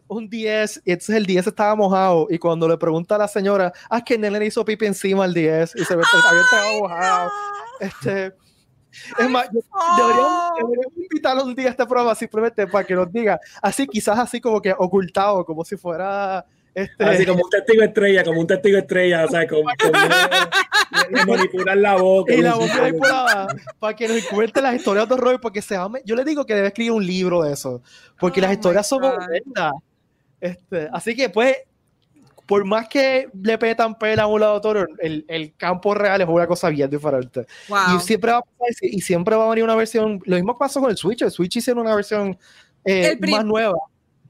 [0.09, 3.71] un 10 y entonces el 10 estaba mojado y cuando le pregunta a la señora,
[3.89, 6.41] ah, es que el nene le hizo pipi encima al 10 y se ve había
[6.41, 7.31] estado mojado.
[7.79, 8.33] Este,
[9.19, 13.39] es más, deberíamos, deberíamos invitarlo un día a esta prueba simplemente para que nos diga,
[13.61, 18.21] así quizás así como que ocultado, como si fuera este, Así como un testigo estrella,
[18.25, 19.63] como un testigo estrella, o sea, como,
[21.27, 22.33] manipular la boca.
[22.33, 23.47] y la boca manipulada
[23.79, 26.53] para que nos cuente las historias de horror porque se ame- yo le digo que
[26.55, 27.81] debe escribir un libro de eso
[28.19, 29.73] porque Oh las my historias son horrendas.
[30.41, 31.55] Este, así que pues
[32.45, 36.47] por más que le petan pela a un laboratorio el, el campo real es una
[36.47, 37.45] cosa bien diferente.
[37.67, 37.97] Wow.
[37.97, 40.81] y siempre va a pasar y siempre va a venir una versión lo mismo pasó
[40.81, 41.21] con el Switch.
[41.21, 42.37] El Switch hicieron una versión
[42.83, 43.77] eh, más nueva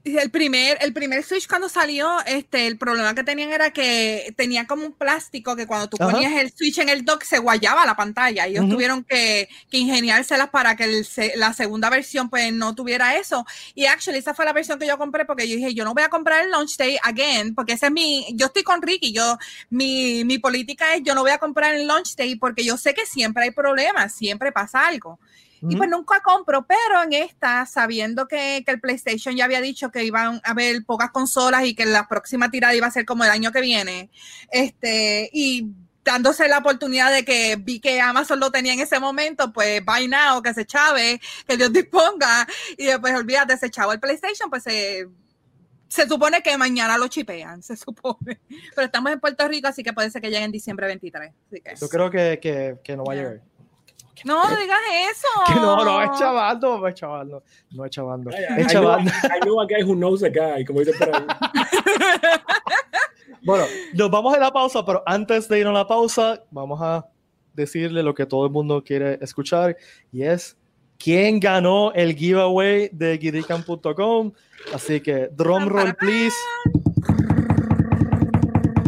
[0.06, 4.64] El primer, el primer Switch cuando salió, este, el problema que tenían era que tenía
[4.64, 6.12] como un plástico que cuando tú Ajá.
[6.12, 8.46] ponías el Switch en el dock se guayaba la pantalla.
[8.46, 13.44] Ellos tuvieron que, que ingeniárselas para que el la segunda versión pues no tuviera eso.
[13.74, 16.04] Y actually esa fue la versión que yo compré porque yo dije, yo no voy
[16.04, 19.36] a comprar el launch day again, porque ese es mi, yo estoy con Ricky, yo,
[19.70, 22.94] mi, mi política es yo no voy a comprar el launch day porque yo sé
[22.94, 25.18] que siempre hay problemas, siempre pasa algo.
[25.62, 29.90] Y pues nunca compro, pero en esta, sabiendo que, que el PlayStation ya había dicho
[29.90, 33.24] que iban a haber pocas consolas y que la próxima tirada iba a ser como
[33.24, 34.10] el año que viene,
[34.50, 35.70] este, y
[36.04, 40.08] dándose la oportunidad de que vi que Amazon lo tenía en ese momento, pues buy
[40.08, 42.46] now, que se chave, que Dios disponga,
[42.76, 45.08] y después olvídate, se chavo el PlayStation, pues se,
[45.88, 48.40] se supone que mañana lo chipean, se supone.
[48.74, 51.32] Pero estamos en Puerto Rico, así que puede ser que llegue en diciembre 23.
[51.50, 53.40] Así que, yo creo que, que, que no va a llegar
[54.24, 54.78] no, no digas
[55.10, 55.28] eso.
[55.52, 59.10] que no, no es chavando, no es chavando, no es chavando, I, I, es chavando.
[59.10, 61.22] I know a guy who knows a guy, como dice por ahí.
[63.46, 63.64] Bueno,
[63.94, 67.06] nos vamos a la pausa, pero antes de ir a la pausa, vamos a
[67.54, 69.76] decirle lo que todo el mundo quiere escuchar
[70.10, 70.56] y es
[70.98, 74.32] quién ganó el giveaway de guirican.com.
[74.74, 76.34] Así que, drum roll, please.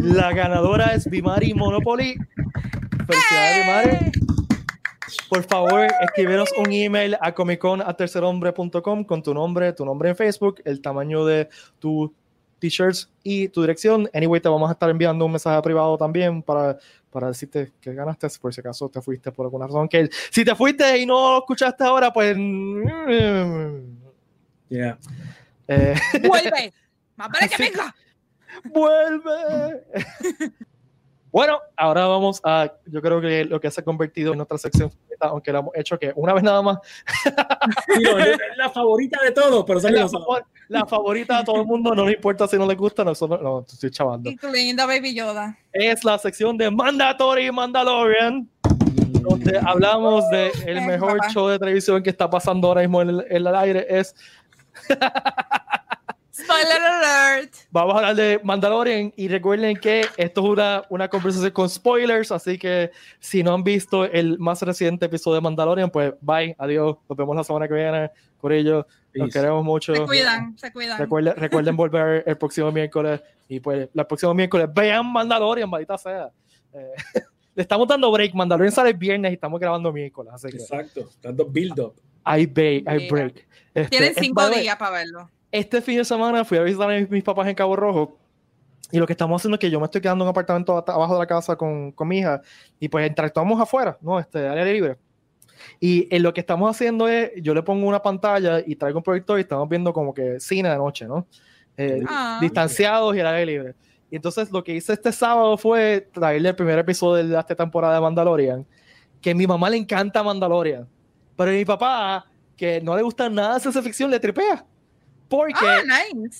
[0.03, 2.17] La ganadora es Bimari Monopoly.
[3.07, 4.11] Felicidades, Bimari.
[5.29, 10.81] Por favor, escríbenos un email a comicon.tercerhombre.com con tu nombre, tu nombre en Facebook, el
[10.81, 12.11] tamaño de tu
[12.57, 14.09] t-shirts y tu dirección.
[14.13, 16.77] Anyway, te vamos a estar enviando un mensaje privado también para,
[17.11, 19.87] para decirte que ganaste, por si acaso te fuiste por alguna razón.
[19.87, 22.35] Que si te fuiste y no lo escuchaste ahora, pues...
[22.37, 23.99] mm,
[24.69, 24.99] Yeah.
[25.67, 25.95] eh,
[26.27, 26.73] Vuelve.
[27.15, 27.95] Más vale que venga.
[28.65, 29.83] ¡Vuelve!
[31.31, 34.91] Bueno, ahora vamos a, yo creo que lo que se ha convertido en nuestra sección,
[35.19, 36.79] aunque lo hemos hecho que una vez nada más.
[37.87, 40.09] es la favorita de todos, pero la,
[40.69, 43.65] la, favorita de todo el mundo, no le importa si no le gusta, nosotros no,
[43.67, 44.31] estoy chavando.
[44.51, 45.57] linda Baby Yoda.
[45.71, 48.49] Es la sección de Mandatory Mandalorian,
[49.21, 53.25] donde hablamos de el mejor show de televisión que está pasando ahora mismo en el,
[53.29, 54.15] en el aire, es
[56.43, 57.53] Spoiler alert.
[57.71, 62.31] Vamos a hablar de Mandalorian y recuerden que esto es una, una conversación con spoilers,
[62.31, 66.97] así que si no han visto el más reciente episodio de Mandalorian, pues bye, adiós,
[67.09, 69.93] nos vemos la semana que viene, por ello, nos queremos mucho.
[69.93, 70.97] Se cuidan, se cuidan.
[70.97, 76.29] Recuerden, recuerden volver el próximo miércoles y pues el próximo miércoles vean Mandalorian, maldita sea.
[76.73, 76.93] Eh,
[77.55, 80.31] le estamos dando break, Mandalorian sale el viernes y estamos grabando miércoles.
[80.33, 81.95] Así que, Exacto, dando build up.
[82.23, 83.47] Hay, break.
[83.73, 87.23] Este, Tienen cinco días para verlo este fin de semana fui a visitar a mis,
[87.23, 88.17] papás en Cabo Rojo
[88.91, 91.13] y lo que estamos haciendo es que yo me estoy quedando en un apartamento abajo
[91.13, 92.41] de la casa con, con mi hija
[92.79, 94.19] y pues interactuamos afuera, ¿no?
[94.19, 94.97] Este, área libre.
[95.79, 99.03] Y en lo que estamos haciendo es, yo le pongo una pantalla y traigo un
[99.03, 101.27] proyector y estamos viendo como que cine de noche, ¿no?
[101.77, 102.39] Eh, ah.
[102.41, 103.75] Distanciados y al aire libre.
[104.11, 107.95] Y entonces lo que hice este sábado fue traerle el primer episodio de esta temporada
[107.95, 108.65] de Mandalorian,
[109.21, 110.87] que a mi mamá le encanta Mandalorian,
[111.35, 112.25] pero a mi papá,
[112.57, 114.65] que no le gusta nada de ciencia ficción, le tripea.
[115.29, 115.83] Porque ah,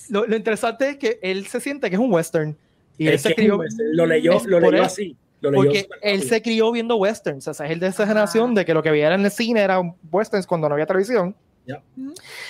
[0.08, 2.56] lo, interesante es que él se siente que es un western.
[2.98, 3.58] Y él se crió,
[3.92, 5.16] lo leyó, lo leyó así.
[5.40, 7.48] porque él se crió viendo westerns.
[7.48, 9.60] O sea, es el de esa generación de que lo que veía en el cine
[9.60, 9.80] era
[10.10, 11.34] westerns cuando no había televisión.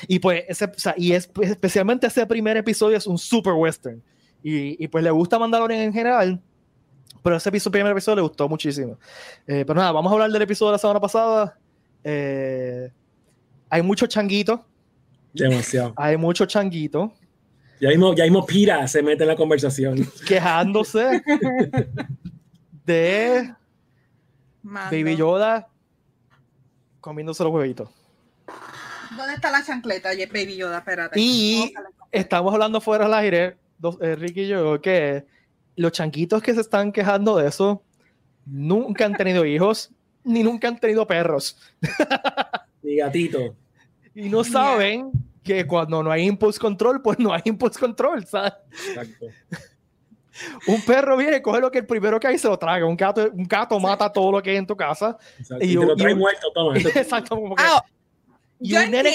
[0.09, 3.53] Y pues, ese, o sea, y es, pues, especialmente ese primer episodio es un super
[3.53, 4.03] western.
[4.43, 6.41] Y, y pues le gusta Mandalorian en general.
[7.23, 8.99] Pero ese episodio, primer episodio le gustó muchísimo.
[9.47, 11.59] Eh, pero nada, vamos a hablar del episodio de la semana pasada.
[12.03, 12.91] Eh,
[13.69, 14.61] hay muchos changuitos
[15.33, 15.93] Demasiado.
[15.97, 17.13] Hay mucho changuito.
[17.81, 20.07] Ya mismo, ya mismo Pira se mete en la conversación.
[20.27, 21.23] Quejándose
[22.85, 23.55] de
[24.63, 25.69] Baby Yoda
[27.01, 27.89] comiéndose los huevitos.
[29.17, 30.79] ¿Dónde está la chancleta, Baby Yoda?
[30.79, 31.19] Espérate.
[31.19, 31.73] Y
[32.13, 35.25] estamos hablando fuera del aire, dos, eh, Ricky y yo, que
[35.77, 37.83] los changuitos que se están quejando de eso
[38.45, 39.91] nunca han tenido hijos
[40.23, 41.57] ni nunca han tenido perros.
[42.83, 43.55] Ni gatito
[44.21, 45.11] y no saben
[45.43, 48.53] que cuando no hay impulse control, pues no hay impulse control, ¿sabes?
[48.89, 49.27] Exacto.
[50.67, 52.87] un perro viene, coge lo que el primero que hay se lo traga.
[52.87, 55.17] Un gato, un gato mata todo lo que hay en tu casa.
[55.61, 56.75] Y, te lo trae muerto, todo.
[56.75, 57.63] Exacto, como que.
[57.67, 57.83] Ah,
[58.61, 59.13] y, un nene,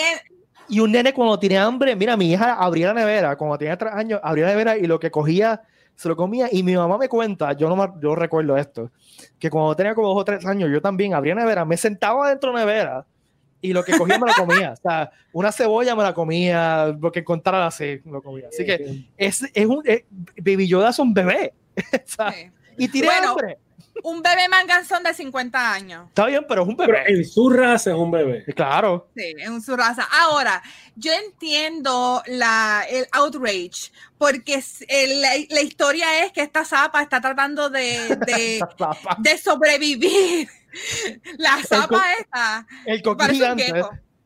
[0.67, 3.93] y un nene cuando tiene hambre, mira, mi hija abría la nevera, cuando tenía tres
[3.93, 5.61] años, abría la nevera y lo que cogía
[5.95, 6.49] se lo comía.
[6.51, 8.91] Y mi mamá me cuenta, yo no yo recuerdo esto,
[9.39, 12.29] que cuando tenía como dos o tres años, yo también abría la nevera, me sentaba
[12.29, 13.05] dentro de la nevera
[13.65, 14.73] y lo que cogía me lo comía.
[14.73, 18.47] O sea, una cebolla me la comía, lo que encontrara así lo comía.
[18.47, 19.81] Así que es, es un.
[19.83, 20.03] Es,
[20.37, 21.53] Baby Yoda es un bebé.
[22.77, 23.57] Y tiene hambre.
[24.03, 26.09] Un bebé manganzón de 50 años.
[26.09, 27.03] Está bien, pero es un bebé.
[27.07, 28.43] en su raza es un bebé.
[28.53, 29.07] Claro.
[29.15, 30.05] Sí, en su raza.
[30.11, 30.61] Ahora,
[30.97, 34.61] yo entiendo la, el outrage, porque
[35.49, 38.61] la, historia es que esta zapa está tratando de, de,
[39.19, 40.49] de sobrevivir
[41.37, 42.67] la zapa esta.
[42.85, 43.83] El coquí gigante.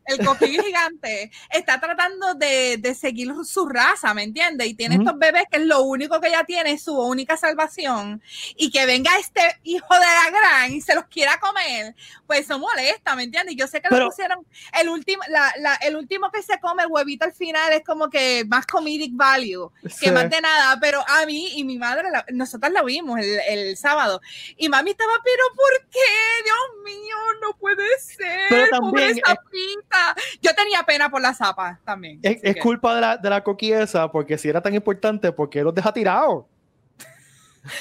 [0.09, 4.67] El coquí gigante está tratando de, de, seguir su raza, ¿me entiendes?
[4.67, 8.21] Y tiene estos bebés que es lo único que ella tiene, su única salvación.
[8.55, 11.95] Y que venga este hijo de la gran y se los quiera comer,
[12.25, 13.55] pues eso molesta, ¿me entiendes?
[13.55, 14.45] Yo sé que lo pusieron,
[14.79, 18.09] el último, la, la, el último que se come el huevito al final es como
[18.09, 22.71] que más comedic value, que más de nada, pero a mí y mi madre, nosotras
[22.71, 24.21] la vimos el, el, sábado,
[24.57, 26.43] y mami estaba, pero ¿por qué?
[26.43, 29.19] Dios mío, no puede ser, pero también,
[30.41, 32.19] Yo tenía pena por la zapa también.
[32.23, 35.73] Es, culpa de la, de la coquiesa, porque si era tan importante, ¿por qué los
[35.73, 36.45] deja tirados?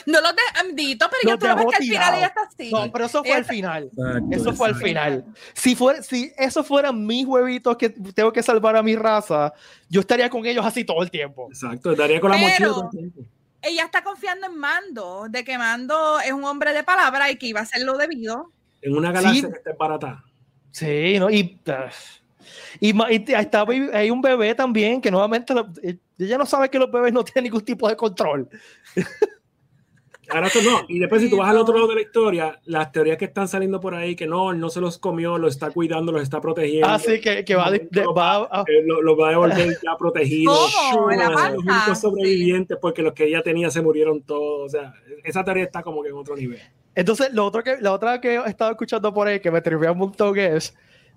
[0.07, 2.71] No los de pero yo creo que al final ella está así.
[2.71, 3.91] No, pero eso fue al final.
[4.31, 5.25] eso fue al final.
[5.55, 9.53] Si, fuera, si eso fueran mis huevitos que tengo que salvar a mi raza,
[9.89, 11.49] yo estaría con ellos así todo el tiempo.
[11.51, 13.21] Exacto, estaría con la mochila todo el tiempo.
[13.61, 17.47] Ella está confiando en Mando, de que Mando es un hombre de palabra y que
[17.47, 18.53] iba a hacer lo debido.
[18.83, 20.25] En una galaxia que esté barata.
[20.71, 21.31] Sí, ¿no?
[21.31, 21.59] Y,
[22.81, 25.55] y, y, está, hay un bebé también que nuevamente
[26.19, 28.49] ella no sabe que los bebés no tienen ningún tipo de control.
[30.31, 30.83] Ahora tú no.
[30.89, 33.49] Y después, si tú vas al otro lado de la historia, las teorías que están
[33.49, 36.87] saliendo por ahí, que no, no se los comió, lo está cuidando, los está protegiendo.
[36.87, 38.65] Ah, sí, que, que va, de, va a...
[38.85, 40.55] Lo, va a devolver ya protegido.
[40.93, 41.11] ¿Cómo?
[41.11, 44.67] Los únicos sobrevivientes, porque los que ella tenía se murieron todos.
[44.67, 44.93] O sea,
[45.25, 46.61] esa teoría está como que en otro nivel.
[46.99, 49.93] Entonces, lo otro que, la otra que he estado escuchando por ahí, que me tripea
[49.93, 50.75] un montón, es,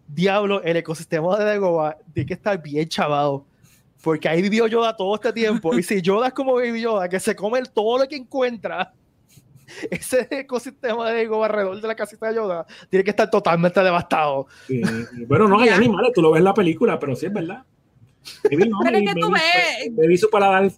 [0.07, 3.47] diablo, el ecosistema de Dagobah tiene que estar bien chavado.
[4.03, 5.73] Porque ahí vivió Yoda todo este tiempo.
[5.73, 8.93] y si Yoda es como vivió Yoda, que se come todo lo que encuentra
[9.89, 14.45] ese ecosistema de ego alrededor de la casita de Yoda tiene que estar totalmente devastado.
[15.25, 17.63] Bueno, no hay animales, tú lo ves en la película, pero sí es verdad.
[18.43, 19.95] pero es que tú ves.
[19.95, 20.69] Baby su paladar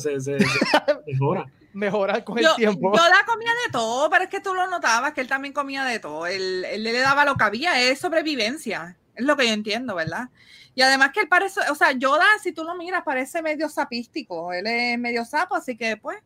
[0.00, 0.36] se, se,
[1.06, 1.46] mejora.
[1.72, 2.92] Mejora con el tiempo.
[2.92, 5.98] Yoda comía de todo, pero es que tú lo notabas que él también comía de
[5.98, 6.26] todo.
[6.26, 8.96] Él, él le daba lo que había, es sobrevivencia.
[9.14, 10.28] Es lo que yo entiendo, ¿verdad?
[10.74, 14.52] Y además que él parece, o sea, Yoda, si tú lo miras, parece medio sapístico.
[14.52, 16.18] Él es medio sapo, así que pues,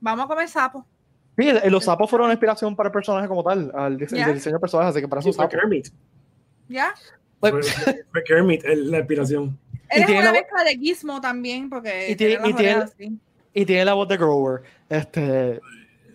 [0.00, 0.86] vamos a comer sapo.
[1.36, 4.94] Sí, los sapos fueron una inspiración para el personaje como tal, al diseño, de personajes,
[4.94, 5.88] así que para eso fue Kermit.
[6.68, 6.94] ¿Ya?
[7.40, 7.52] Fue,
[8.24, 9.58] Kermit la inspiración.
[9.88, 12.84] Él es una mezcla de Gizmo también, porque y tiene, y tiene,
[13.54, 14.62] y tiene la voz de Grover.
[14.88, 15.60] Este,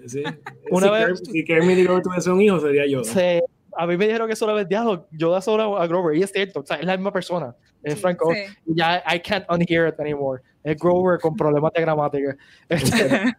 [0.05, 0.23] sí.
[0.71, 3.03] Una si vez, Kermit, si Kermit y Grover tuviesen un hijo, sería yo.
[3.03, 3.39] Sí,
[3.75, 6.59] a mí me dijeron que solo diablo, yo da solo a Grover, y es cierto,
[6.59, 10.41] o sea, es la misma persona, es Franco, y ya I can't unhear it anymore.
[10.63, 12.35] Es Grover con problemas de gramática.
[12.69, 13.33] Este,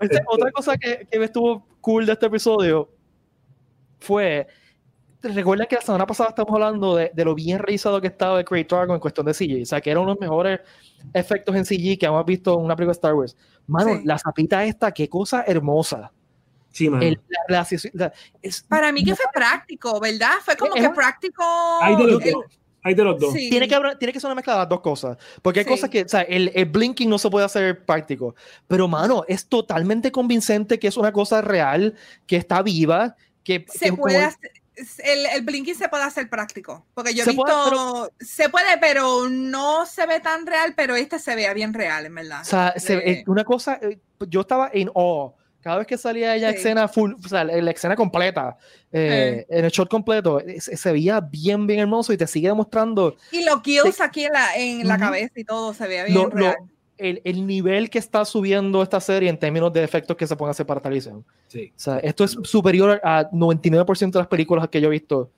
[0.00, 2.90] este, otra cosa que, que me estuvo cool de este episodio
[3.98, 4.46] fue
[5.32, 8.44] recuerden que la semana pasada estamos hablando de, de, lo bien realizado que estaba de
[8.44, 9.62] Creator Dragon en cuestión de CG.
[9.62, 10.60] O sea, que era uno de los mejores
[11.12, 13.36] efectos en CG que hemos visto en una película de Star Wars.
[13.66, 16.12] Mano, la zapita esta, qué cosa hermosa.
[16.74, 16.90] Sí,
[18.68, 20.32] Para mí que fue práctico, ¿verdad?
[20.44, 21.44] Fue como que práctico.
[21.80, 22.44] Hay de los dos.
[22.82, 23.32] Hay de los dos.
[23.32, 25.16] Tiene, que tiene que ser una mezcla de las dos cosas.
[25.40, 28.34] Porque hay cosas que, o sea, el, el, blinking no se puede hacer práctico.
[28.66, 31.94] Pero, mano, es totalmente convincente que es una cosa real,
[32.26, 33.64] que está viva, que...
[33.68, 34.50] Se puede hacer
[34.98, 39.86] el, el, blinking se puede hacer práctico, porque yo he visto, se puede, pero no
[39.86, 42.40] se ve tan real, pero este se vea bien real, en verdad.
[42.42, 42.74] O sea,
[43.26, 43.98] una cosa, eh,
[44.28, 47.96] yo estaba en oh cada vez que salía ella escena full, o sea, la, escena
[47.96, 48.58] completa,
[48.92, 53.16] eh, en el shot completo, se, veía bien, bien hermoso y te sigue demostrando.
[53.32, 56.56] Y los kills aquí en la, en la cabeza y todo se veía bien real.
[56.98, 60.50] El, el, nivel que está subiendo esta serie en términos de efectos que se pueden
[60.50, 61.24] hacer para televisión.
[61.48, 61.72] Sí.
[61.76, 65.30] O sea, esto es superior a 99% de las películas que yo he visto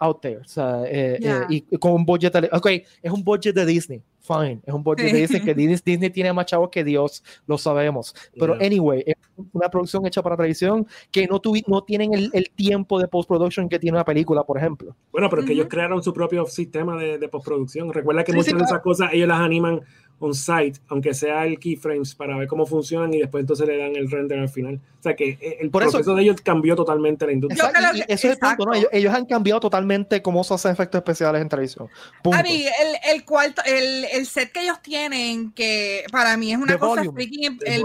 [0.00, 0.38] out there.
[0.38, 2.66] O sea, eh, eh, y, con un budget, ok,
[3.02, 6.46] es un budget de Disney, fine, es un budget de Disney que Disney, tiene más
[6.46, 8.14] chavos que Dios, lo sabemos.
[8.38, 9.14] Pero anyway, es
[9.52, 13.78] una producción hecha para televisión que no, no tienen el, el tiempo de postproduction que
[13.78, 14.96] tiene una película, por ejemplo.
[15.12, 17.92] Bueno, pero es que ellos crearon su propio sistema de, de postproducción.
[17.92, 19.82] Recuerda que muchas de esas cosas ellos las animan
[20.20, 23.96] on site, aunque sea el keyframes, para ver cómo funcionan y después entonces le dan
[23.96, 24.80] el render al final.
[24.98, 27.70] O sea que eh, el proceso de ellos cambió totalmente la industria.
[28.06, 28.72] eso es el punto, ¿no?
[28.92, 31.88] Ellos, han cambiado totalmente cómo se hacen efectos especiales en televisión.
[32.32, 36.58] A mí, el, el, cuarto, el, el, set que ellos tienen, que para mí es
[36.58, 37.58] una cosa freaking.
[37.64, 37.82] El,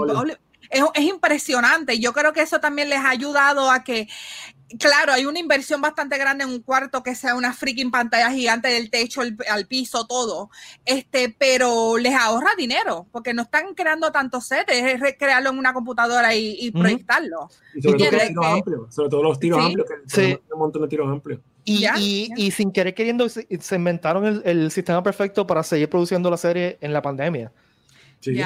[0.70, 1.98] es, es, impresionante.
[1.98, 4.08] Yo creo que eso también les ha ayudado a que
[4.78, 8.68] claro, hay una inversión bastante grande en un cuarto que sea una freaking pantalla gigante
[8.68, 10.50] del techo al piso, todo.
[10.84, 15.72] Este, pero les ahorra dinero, porque no están creando tantos sets, es crearlo en una
[15.72, 17.48] computadora y, proyectarlo.
[17.74, 20.88] Y sobre todo, los tiros amplios, sobre todo los tiros amplios, que un montón de
[20.88, 21.40] tiros amplios.
[21.64, 26.36] Y, y, sin querer queriendo, se, inventaron el, el sistema perfecto para seguir produciendo la
[26.36, 27.52] serie en la pandemia.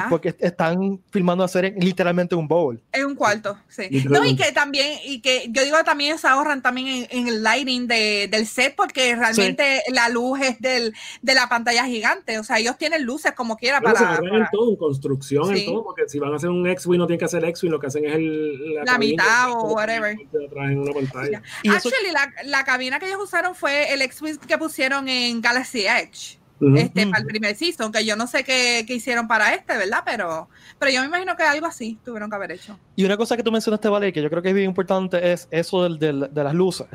[0.09, 2.81] Porque están filmando hacer literalmente un bowl.
[2.93, 3.89] En un cuarto, sí.
[4.09, 7.87] No, y que también, y que yo digo también se ahorran también en, el lighting
[7.87, 12.39] de, del set, porque realmente la luz es del, de la pantalla gigante.
[12.39, 13.99] O sea, ellos tienen luces como quiera para.
[13.99, 14.39] Se para...
[14.39, 17.19] en todo, en construcción, en todo, porque si van a hacer un X-Wing no tienen
[17.19, 20.17] que hacer X-Wing, lo que hacen es el, la, mitad o whatever.
[20.21, 21.43] En una pantalla.
[21.69, 26.40] Actually, la, la cabina que ellos usaron fue el X-Wing que pusieron en Galaxy Edge
[26.77, 30.03] este, para el primer season, que yo no sé qué, qué, hicieron para este, ¿verdad?
[30.05, 30.49] Pero,
[30.79, 32.79] pero yo me imagino que algo así tuvieron que haber hecho.
[32.97, 35.49] Y una cosa que tú mencionaste, Vale, que yo creo que es bien importante, es
[35.51, 36.87] eso del, del, de las luces.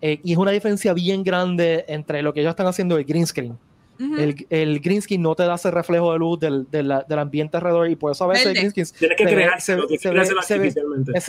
[0.00, 3.06] Eh, y es una diferencia bien grande entre lo que ellos están haciendo y el
[3.06, 3.58] green screen.
[3.98, 7.56] el, el, green screen no te da ese reflejo de luz del, del, del ambiente
[7.56, 10.10] alrededor y por eso a veces el green screen Tienes que crear, se, ve, se,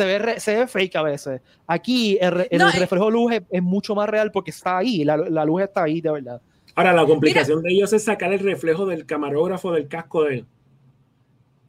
[0.06, 1.42] ve, se, ve, fake a veces.
[1.66, 2.72] Aquí el, el eh.
[2.78, 5.84] reflejo de luz es, es, mucho más real porque está ahí, la, la luz está
[5.84, 6.42] ahí de verdad.
[6.78, 10.46] Ahora, la complicación de ellos es sacar el reflejo del camarógrafo del casco de él.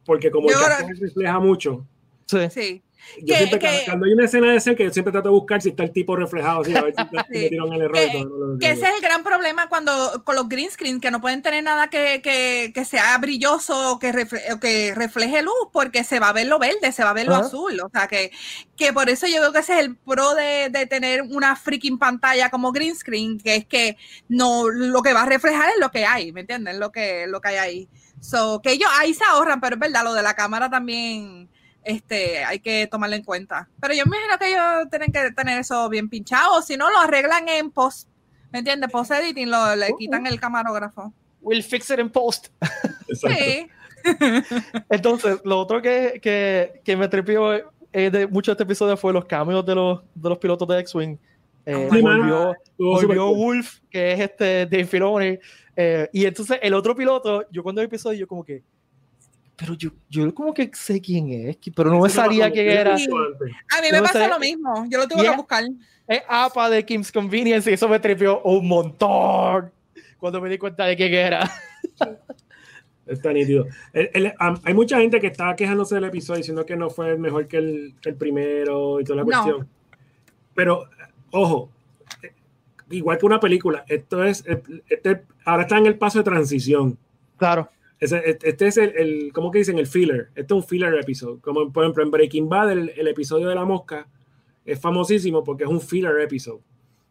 [0.05, 1.83] Porque como el casco refleja mucho.
[2.27, 2.83] Sí.
[3.19, 5.33] Yo que, siempre, que, cuando hay una escena de ese que yo siempre trato de
[5.33, 7.03] buscar si está el tipo reflejado, así, a ver si
[7.49, 7.55] sí.
[7.55, 7.93] el error.
[7.93, 11.21] Que, no que ese es el gran problema cuando con los green screen, que no
[11.21, 16.03] pueden tener nada que, que, que sea brilloso o que, refleje, que refleje luz, porque
[16.03, 17.79] se va a ver lo verde, se va a ver lo azul.
[17.81, 18.31] O sea, que,
[18.75, 21.97] que por eso yo creo que ese es el pro de, de, tener una freaking
[21.97, 23.97] pantalla como green screen, que es que
[24.27, 26.79] no lo que va a reflejar es lo que hay, ¿me entienden?
[26.79, 27.89] Lo que, lo que hay ahí.
[28.21, 31.49] So, que ellos ahí se ahorran, pero es verdad, lo de la cámara también
[31.83, 33.69] este, hay que tomarlo en cuenta.
[33.79, 36.99] Pero yo me imagino que ellos tienen que tener eso bien pinchado, si no lo
[36.99, 38.09] arreglan en post,
[38.51, 38.91] ¿me entiendes?
[38.91, 41.13] Post editing, lo, le quitan el camarógrafo.
[41.41, 42.49] We'll fix it in post.
[43.13, 43.67] sí.
[44.89, 47.53] Entonces, lo otro que, que, que me trepió
[47.91, 50.79] eh, de mucho de este episodio fue los cambios de los, de los pilotos de
[50.79, 51.17] X-Wing.
[51.65, 55.39] Eh, volvió, volvió Wolf, que es este Dave Filoni.
[55.75, 58.63] Eh, y entonces el otro piloto, yo cuando vi el episodio, yo como que,
[59.59, 62.93] pero yo, yo como que sé quién es, pero no me sabía quién era.
[62.93, 62.97] A
[63.81, 65.65] mí me pasa lo mismo, yo lo tuve que buscar.
[66.07, 69.71] Es APA de Kim's Convenience y eso me tripió un montón
[70.17, 71.51] cuando me di cuenta de quién era.
[73.05, 73.65] Está nítido.
[74.63, 77.95] hay mucha gente que estaba quejándose del episodio diciendo que no fue mejor que el,
[78.03, 79.67] el primero y toda la cuestión.
[80.53, 80.87] Pero,
[81.31, 81.71] ojo,
[82.91, 84.43] igual que una película, esto es,
[84.87, 86.97] este, ahora está en el paso de transición.
[87.37, 87.69] Claro.
[87.99, 89.77] Este, este es el, el, ¿cómo que dicen?
[89.77, 90.29] El filler.
[90.35, 91.39] Este es un filler episodio.
[91.41, 94.07] Como por ejemplo en Breaking Bad, el, el, episodio de la mosca
[94.65, 96.63] es famosísimo porque es un filler episodio.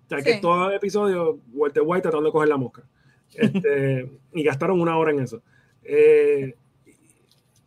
[0.07, 2.83] O sea, que todo el episodio, Walter White tratando de coger la mosca.
[3.35, 5.43] Este, y gastaron una hora en eso.
[5.83, 6.55] Eh,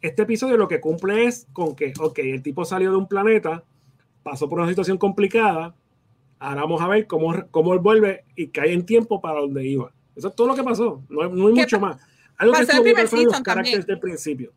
[0.02, 3.64] este episodio lo que cumple es con que, ok, el tipo salió de un planeta,
[4.24, 5.76] pasó por una situación complicada,
[6.40, 9.92] ahora vamos a ver cómo, cómo él vuelve y cae en tiempo para donde iba.
[10.16, 11.98] Eso es todo lo que pasó, no, hay mucho más.
[12.42, 12.84] Algo que estuvo
[13.24, 14.52] los caracteres del principio.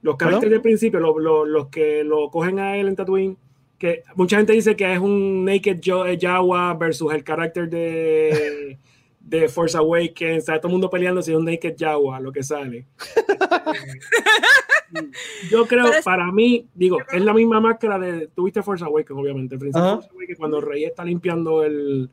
[0.00, 3.36] Los caracteres del principio, los, que lo cogen a él en Tatooine,
[3.78, 5.78] que mucha gente dice que es un Naked
[6.18, 8.78] Jawa versus el carácter de,
[9.20, 12.42] de Force Awakens, está todo el mundo peleando si es un Naked Jawa, lo que
[12.42, 12.86] sale.
[15.50, 18.28] Yo creo, para mí, digo, es la misma máscara de.
[18.28, 19.56] Tuviste Force Awakens, obviamente.
[19.56, 22.08] El Force Awakens, cuando Rey está limpiando el,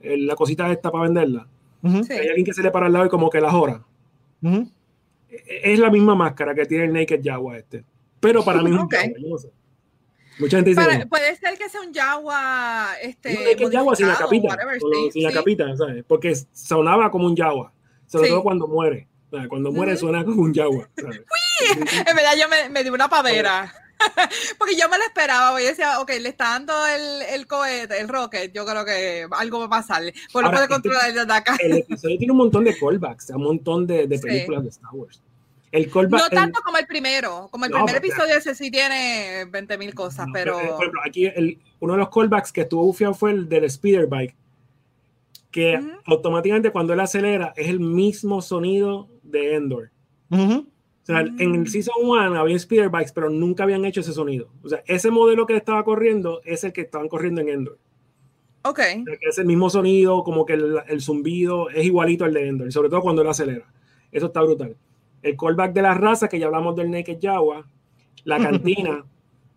[0.00, 1.46] la cosita esta para venderla.
[1.84, 3.84] Hay alguien que se le para al lado y como que la jora.
[4.42, 7.84] E, es la misma máscara que tiene el Naked Jawa este.
[8.20, 8.88] Pero para mí es un
[10.38, 11.06] Mucha gente dice.
[11.06, 12.92] puede ser que sea un Jawa.
[13.02, 14.56] Este, no, Naked Jawa sin la capita.
[15.12, 16.04] sin la capita, ¿sabes?
[16.06, 17.72] Porque sonaba como un Jawa.
[18.06, 19.08] Sobre todo cuando muere.
[19.48, 20.88] Cuando muere suena como un Jawa.
[20.96, 21.06] en
[22.16, 23.72] verdad yo me, me di una pavera.
[24.58, 28.08] Porque yo me lo esperaba, yo decía, ok, le está dando el, el cohete, el
[28.08, 30.14] rocket, yo creo que algo va a pasarle.
[30.32, 31.56] Pues lo puede este controlar desde acá.
[31.60, 35.22] El episodio tiene un montón de callbacks, un montón de, de películas de Star Wars.
[35.70, 39.76] El callback, no tanto como el primero, como el primer episodio ese sí tiene 20
[39.76, 40.54] mil cosas, pero...
[40.54, 44.06] Por ejemplo, aquí el, uno de los callbacks que estuvo bufiado fue el del speeder
[44.06, 44.34] bike,
[45.50, 49.90] que automáticamente cuando él acelera es el mismo sonido de Endor.
[50.30, 50.64] O
[51.12, 51.66] sea, en el mm.
[51.66, 54.48] Season 1 había speeder bikes, pero nunca habían hecho ese sonido.
[54.62, 57.78] O sea, ese modelo que estaba corriendo es el que estaban corriendo en Endor.
[58.62, 58.80] Ok.
[59.22, 62.90] es el mismo sonido, como que el, el, zumbido es igualito al de Endor, sobre
[62.90, 63.64] todo cuando él acelera.
[64.12, 64.76] Eso está brutal.
[65.22, 67.64] El callback de la raza, que ya hablamos del Naked Jawa,
[68.24, 69.06] la cantina,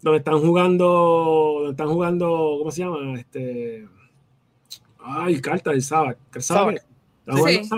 [0.01, 0.85] donde están jugando,
[1.55, 3.19] donde están jugando, ¿cómo se llama?
[3.19, 3.87] Este.
[4.99, 6.17] Ay, carta del Sabbath.
[6.39, 6.81] ¿Sabes?
[7.27, 7.69] Sí.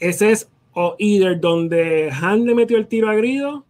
[0.00, 3.66] Ese es o either donde Han le metió el tiro a Grido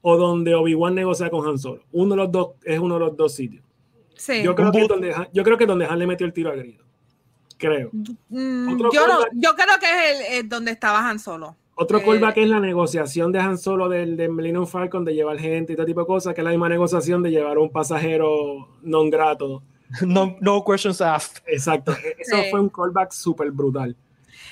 [0.00, 1.82] o donde Obi-Wan negocia con Han Solo.
[1.92, 3.64] Uno de los dos es uno de los dos sitios.
[4.16, 4.42] Sí.
[4.42, 6.54] Yo, creo que donde Han, yo creo que donde Han le metió el tiro a
[6.54, 6.84] Grido.
[7.56, 7.90] Creo.
[7.92, 8.90] Mm, yo,
[9.32, 11.56] yo, creo que es el, donde estaba Han Solo.
[11.74, 15.38] Otro eh, callback es la negociación de Han Solo del de Millennium Falcon de llevar
[15.38, 18.68] gente y todo tipo de cosas, que es la misma negociación de llevar un pasajero
[18.82, 19.62] non grato.
[20.06, 21.42] No, no questions asked.
[21.46, 21.92] Exacto.
[21.92, 23.94] E-, eso fue un callback súper brutal.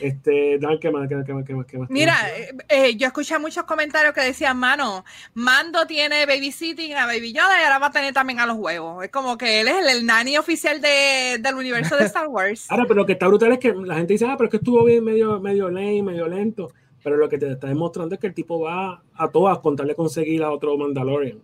[0.00, 3.64] Este, ¿qué más, qué más, qué más, qué más, Mira, eh, eh, yo escuché muchos
[3.64, 8.14] comentarios que decían, mano, Mando tiene babysitting a Baby Yoda y ahora va a tener
[8.14, 9.04] también a los huevos.
[9.04, 12.66] Es como que él es el, el nani oficial de, del universo de Star Wars.
[12.70, 14.56] ahora, pero lo que está brutal es que la gente dice, ah, pero es que
[14.56, 16.72] estuvo bien medio, medio lame, medio lento.
[17.02, 20.42] Pero lo que te está demostrando es que el tipo va a todas contarle conseguir
[20.42, 21.40] a otro Mandalorian.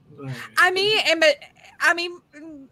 [0.56, 1.36] A mí, en vez,
[1.78, 2.10] a mí,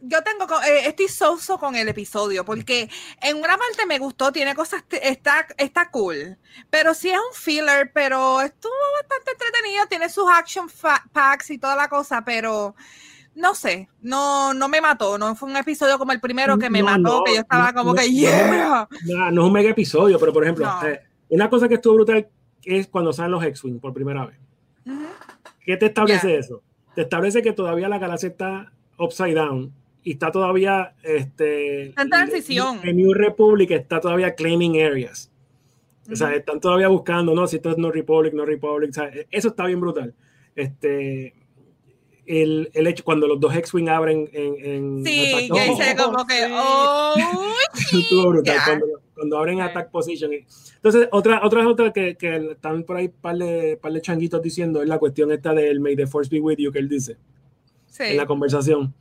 [0.07, 2.89] yo tengo, eh, estoy soso con el episodio porque
[3.21, 6.37] en una parte me gustó, tiene cosas, está, está cool,
[6.71, 10.69] pero sí es un filler, pero estuvo bastante entretenido, tiene sus action
[11.13, 12.75] packs y toda la cosa, pero
[13.35, 16.83] no sé, no, no me mató, no fue un episodio como el primero que me
[16.83, 18.89] mató, que yo estaba como que, yeah.
[19.05, 21.01] No, no, es un mega episodio, pero por ejemplo, eh,
[21.31, 22.29] una cosa que estuvo brutal
[22.63, 24.39] es cuando salen los X-Wing por primera vez.
[25.65, 26.63] ¿Qué te establece eso?
[26.95, 29.73] Te establece que todavía la galaxia está upside down
[30.05, 32.81] y está todavía este en transición.
[32.85, 35.31] En New Republic está todavía claiming areas.
[36.11, 38.95] O sea, están todavía buscando, no, si esto es No Republic, No Republic,
[39.31, 40.15] eso está bien brutal.
[40.55, 41.35] Este
[42.27, 46.47] el, el hecho cuando los dos X-Wing abren en, en Sí, que dice como que
[46.53, 47.15] oh,
[47.93, 50.31] estuvo brutal cuando, cuando, abren attack position.
[50.33, 54.83] Entonces, otra otra otra que, que están por ahí par de par de changuitos diciendo
[54.83, 57.17] es la cuestión esta del May the Force be with you que él dice
[57.99, 58.95] en la conversación.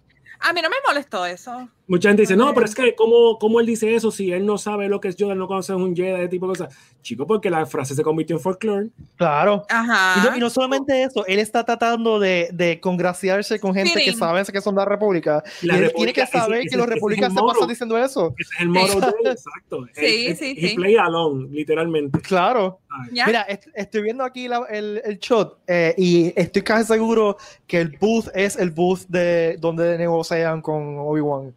[0.44, 1.70] A mí no me molestó eso.
[1.86, 4.58] Mucha gente dice, no, pero es que, ¿cómo, ¿cómo, él dice eso si él no
[4.58, 6.74] sabe lo que es Yoda, no conoce un Jedi, ese tipo de cosas?
[7.02, 8.90] Chico, porque la frase se convirtió en folklore.
[9.18, 9.66] Claro.
[9.70, 10.34] Ajá.
[10.38, 14.62] Y no, solamente eso, él está tratando de, de congraciarse con gente que sabe que
[14.62, 15.44] son de la República.
[15.62, 18.34] y él tiene que saber que los republicanos se pasan diciendo eso.
[18.38, 19.86] es el modo de exacto.
[19.94, 20.68] Sí, sí, sí.
[20.68, 22.20] Y play alone, literalmente.
[22.22, 22.80] Claro.
[23.12, 28.28] Mira, estoy viendo aquí el, el, shot eh, y estoy casi seguro que el booth
[28.34, 31.54] es el booth de donde negocian con Obi-Wan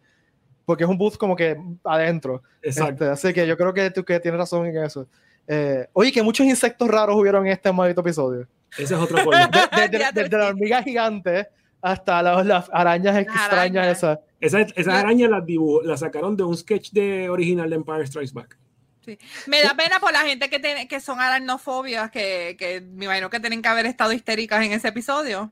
[0.67, 2.43] porque es un booth como que adentro.
[2.61, 3.05] Exacto.
[3.05, 5.07] Este, así que yo creo que tú que tienes razón en eso.
[5.47, 8.49] Eh, oye, que muchos insectos raros hubieron en este maldito episodio.
[8.73, 9.49] Ese es otro problema.
[10.13, 11.47] Desde la hormiga gigante
[11.81, 14.19] hasta las, arañas extrañas esas.
[14.41, 15.43] Esa, esa araña las,
[15.85, 18.57] la sacaron de un sketch de original de Empire Strikes Back.
[19.05, 19.17] Sí.
[19.45, 23.29] Me da pena por la gente que, tiene, que son aracnofobias, que, que me imagino
[23.29, 25.49] que tienen que haber estado histéricas en ese episodio.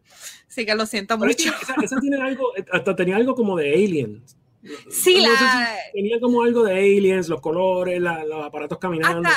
[0.49, 1.31] Así que lo siento mucho.
[1.61, 4.35] Esa, esa, tiene algo, hasta tenía algo como de Aliens.
[4.89, 5.75] Sí, la...
[5.93, 9.29] tenía como algo de aliens, los colores, los aparatos caminando.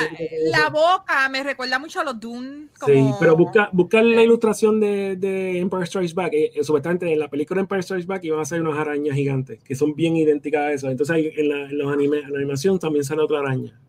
[0.51, 2.67] la boca me recuerda mucho a los Dune.
[2.85, 6.33] Sí, pero busca, busca la ilustración de, de Empire Strikes Back.
[6.33, 9.61] Eh, eh, supuestamente en la película Empire Strikes Back iban a ser unas arañas gigantes
[9.63, 10.89] que son bien idénticas a eso.
[10.89, 13.79] Entonces en, la, en los anime, en la animación también sale otra araña.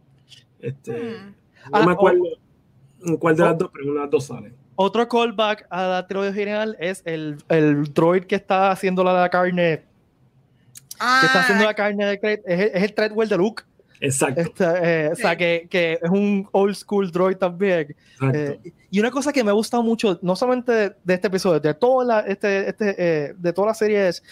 [0.61, 1.35] Este, hmm.
[1.73, 2.25] No me ah, acuerdo
[3.05, 4.53] en cuál de las dos, pero una de las dos sale.
[4.77, 9.90] Otro callback a la trilogía general es el, el droid que está haciendo la carne
[11.21, 12.41] que está haciendo la carne de es,
[12.75, 13.63] es el Treadwell de Luke.
[14.01, 14.41] Exacto.
[14.41, 17.95] Este, eh, O sea, que, que, es un old school droid también.
[18.33, 18.59] Eh,
[18.91, 22.21] y una cosa que me gusta mucho, no solamente de, este episodio, de toda la,
[22.21, 24.23] este, este, eh, de toda la serie es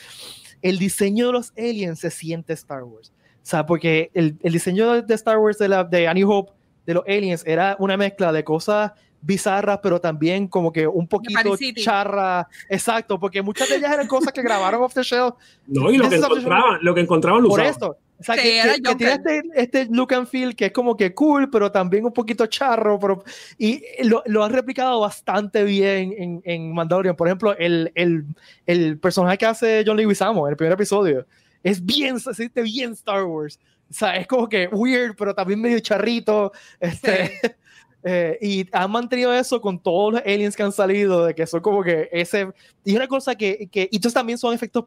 [0.63, 3.13] el diseño de los aliens se siente Star Wars.
[3.43, 6.53] O sea, porque el, el diseño de Star Wars de, la, de Annie Hope,
[6.87, 11.57] de los aliens, era una mezcla de cosas bizarras, pero también como que un poquito
[11.77, 12.49] charra.
[12.69, 15.35] Exacto, porque muchas de ellas eran cosas que grabaron off the shelf.
[15.67, 17.99] No, y lo que encontraban, lo que encontraban lo Por esto.
[18.21, 18.61] O sea, que,
[18.97, 22.47] tiene este, este, look and feel que es como que cool, pero también un poquito
[22.47, 22.99] charro.
[22.99, 23.23] Pero,
[23.59, 27.15] y lo, lo han replicado bastante bien en, en Mandalorian.
[27.15, 28.25] Por ejemplo, el, el,
[28.67, 31.27] el personaje que hace John Leguizamo en el primer episodio
[31.63, 33.61] es bien, se siente bien Star Wars.
[33.91, 36.53] O sea, es como que weird, pero también medio charrito.
[36.81, 37.39] Este,
[38.05, 41.61] eh, y han mantenido eso con todos los aliens que han salido, de que son
[41.61, 42.49] como que ese.
[42.85, 43.69] Y una cosa que.
[43.71, 44.85] que y estos también son efectos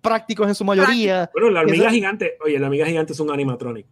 [0.00, 1.30] prácticos en su mayoría.
[1.32, 3.86] Bueno, la hormiga gigante, oye, la hormiga gigante es un animatronic.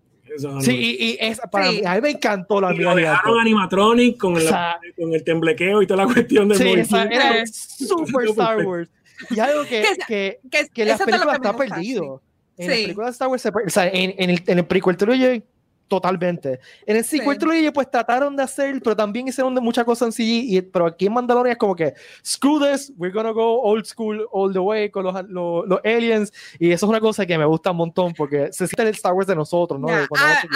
[0.61, 3.41] sí, y, es, para Mí, a mí me encantó la hormiga gigante.
[3.41, 4.49] animatronic con, el,
[4.97, 8.91] con el temblequeo y toda la cuestión de Sí, era super Star Wars.
[9.31, 12.23] Y algo que, que, que, que, la película está perdido.
[12.59, 12.71] En sí.
[12.71, 15.43] la película de Star Wars, o sea, en, en el, en el prequel trilogy
[15.89, 16.61] totalmente.
[16.85, 17.71] En el sequel sí.
[17.73, 21.07] pues trataron de hacer, pero también hicieron de muchas cosas en CG, y, pero aquí
[21.07, 24.91] en Mandalorian es como que, screw this, we're gonna go old school all the way
[24.91, 28.13] con los, los, los aliens, y eso es una cosa que me gusta un montón,
[28.15, 29.89] porque se siente el Star Wars de nosotros, ¿no?
[29.89, 30.07] a,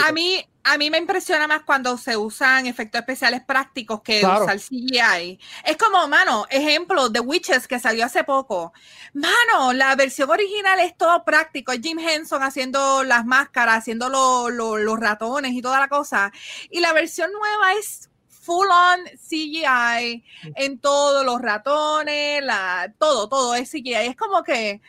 [0.09, 4.59] a, mí, a mí me impresiona más cuando se usan efectos especiales prácticos que usar
[4.59, 5.39] CGI.
[5.65, 8.73] Es como, mano, ejemplo, The Witches que salió hace poco.
[9.15, 11.73] Mano, la versión original es todo práctico.
[11.73, 16.31] Jim Henson haciendo las máscaras, haciendo los ratones y toda la cosa.
[16.71, 20.25] Y la versión nueva es full on CGI
[20.57, 23.95] en todos los ratones, la, todo, todo es CGI.
[23.95, 24.81] Es como que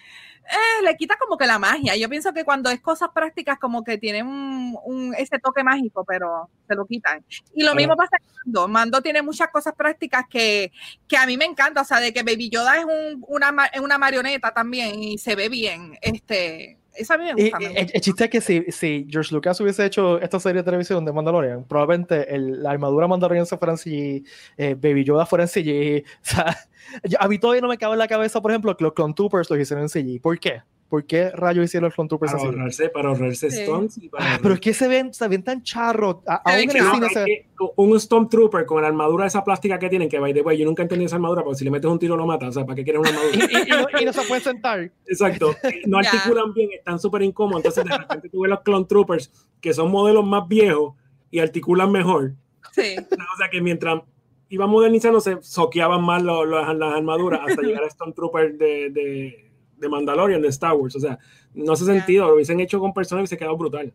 [0.52, 1.96] eh, le quita como que la magia.
[1.96, 6.50] Yo pienso que cuando es cosas prácticas, como que tienen un, ese toque mágico, pero
[6.68, 7.24] se lo quitan.
[7.54, 8.68] Y lo mismo pasa con Mando.
[8.68, 10.72] Mando tiene muchas cosas prácticas que,
[11.08, 11.82] que a mí me encanta.
[11.82, 15.48] O sea, de que Baby Yoda es un, una, una marioneta también y se ve
[15.48, 15.98] bien.
[16.02, 17.58] Este, eso a mí me gusta.
[17.58, 21.14] el, chiste es que si, si, George Lucas hubiese hecho esta serie de televisión de
[21.14, 24.24] Mandalorian, probablemente el, la armadura Mandalorian se fuera en CG,
[24.58, 26.04] eh, Baby Yoda fuera en CG.
[26.24, 28.94] O sea, a mí todavía no me cabe en la cabeza, por ejemplo, que los
[28.94, 30.22] Clone Troopers lo hicieron en CG.
[30.22, 30.62] ¿Por qué?
[30.92, 33.98] ¿Por qué rayos hicieron los Clone Troopers para ahorrarse, para ahorrarse Stones.
[34.20, 36.18] Ah, pero es que se ven, se ven tan charros.
[36.28, 37.46] Aún en el cine se...
[37.78, 40.84] Un Stormtrooper con la armadura esa plástica que tienen, que by the way, yo nunca
[40.84, 42.50] entendí esa armadura, porque si le metes un tiro lo mata.
[42.50, 44.02] O sea, ¿para qué quieres una armadura?
[44.02, 44.92] y, no, se puede sentar.
[45.06, 45.56] Exacto.
[45.88, 47.64] No articulan bien, están súper incómodos.
[47.64, 49.32] Entonces, de repente tú ves los Clone Troopers,
[49.62, 50.96] que son modelos más viejos
[51.30, 52.34] y articulan mejor.
[52.74, 52.98] Sí.
[53.00, 54.02] O sea, que mientras
[54.50, 59.51] iba modernizando, se soqueaban más las armaduras hasta llegar a Stormtrooper de, de,
[59.82, 60.96] de Mandalorian, de Star Wars.
[60.96, 61.20] O sea,
[61.54, 63.92] no hace sentido, lo hubiesen hecho con personas y se quedó brutal.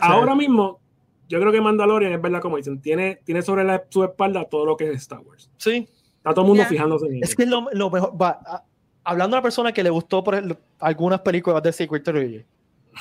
[0.00, 0.80] ahora mismo,
[1.28, 4.66] yo creo que Mandalorian es verdad, como dicen, tiene, tiene sobre la, su espalda todo
[4.66, 5.50] lo que es Star Wars.
[5.58, 5.88] Sí.
[6.16, 7.24] Está todo el mundo fijándose en eso.
[7.24, 8.64] Es que lo, lo mejor, va,
[9.04, 12.44] hablando de una persona que le gustó por algunas películas de Secret Trilogy,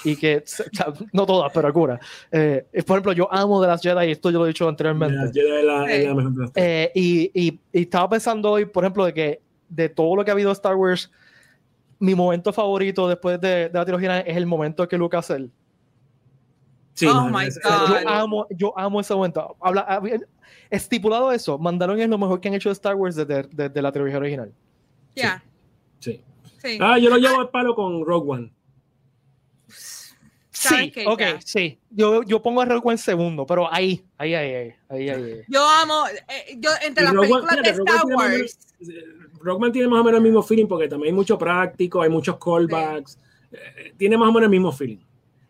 [0.04, 0.44] y que,
[1.14, 2.00] no todas, pero algunas.
[2.32, 5.32] Eh, por ejemplo, yo amo de las Jedi, y esto yo lo he dicho anteriormente.
[6.56, 10.32] Eh, y, y, y, estaba pensando hoy, por ejemplo, de que de todo lo que
[10.32, 11.12] ha habido Star Wars,
[12.00, 15.50] mi momento favorito después de, la trilogía es el momento que Lucas hace.
[16.94, 17.90] Sí, oh my God.
[17.90, 19.56] Yo amo, yo amo ese momento.
[19.60, 20.02] Habla,
[20.70, 24.18] estipulado eso, Mandalorian es lo mejor que han hecho de Star Wars desde, la trilogía
[24.18, 24.54] original.
[25.16, 25.44] Ya.
[26.00, 26.22] Sí.
[26.62, 26.78] sí.
[26.82, 28.55] Ah, yo lo llevo al palo con Rogue One.
[30.70, 31.80] Sí, ok, sí.
[31.90, 35.42] Yo, yo pongo a Rogue One segundo, pero ahí, ahí, ahí, ahí, ahí.
[35.48, 38.58] Yo amo, eh, yo entre las películas de Star Wars.
[39.42, 42.10] Rogue One tiene más o menos el mismo feeling porque también hay mucho práctico, hay
[42.10, 43.18] muchos callbacks.
[43.52, 45.00] Eh, tiene más o menos el mismo feeling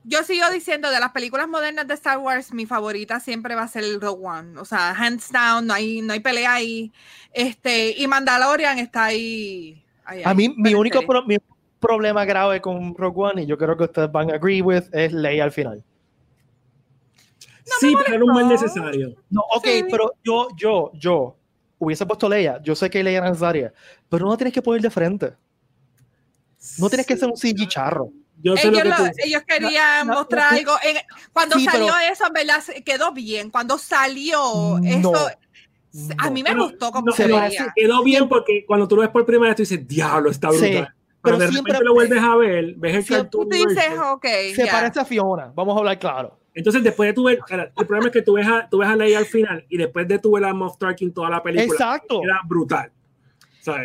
[0.08, 3.68] yo sigo diciendo de las películas modernas de Star Wars, mi favorita siempre va a
[3.68, 4.60] ser el Rogue One.
[4.60, 6.92] O sea, hands down, no hay, no hay pelea ahí.
[7.34, 9.84] Este, y Mandalorian está ahí.
[10.24, 11.02] a mí, mi único
[11.80, 15.14] problema grave con Rogue One, y yo creo que ustedes van a agree with, es
[15.14, 15.84] Leia al final.
[17.80, 19.16] sí, pero era un mal necesario.
[19.30, 21.36] No, ok, pero yo, yo, yo
[21.80, 22.62] hubiese puesto Leia.
[22.62, 23.74] Yo sé que Leia era necesaria,
[24.10, 25.34] pero no tienes que poner de frente.
[26.80, 28.12] No tienes que ser un CG charro
[28.44, 30.74] ellos, querían mostrar algo.
[31.34, 32.64] cuando salió eso, ¿verdad?
[32.86, 33.50] Quedó bien.
[33.50, 35.14] Cuando salió eso,
[36.18, 37.28] a mí me gustó como se
[37.76, 40.94] Quedó bien porque cuando tú lo ves por primera vez, tú dices, diablo, está brutal.
[41.26, 43.50] Pero, de siempre, repente lo vuelves a ver, ves el cartoon.
[43.52, 46.40] se parece a Fiona, vamos a hablar claro.
[46.54, 48.96] Entonces, después de tu ver, el problema es que tú ves a, tú ves a
[48.96, 52.22] Leia al final y después de tu ver a Moff Tarkin toda la película, Exacto.
[52.24, 52.92] era brutal.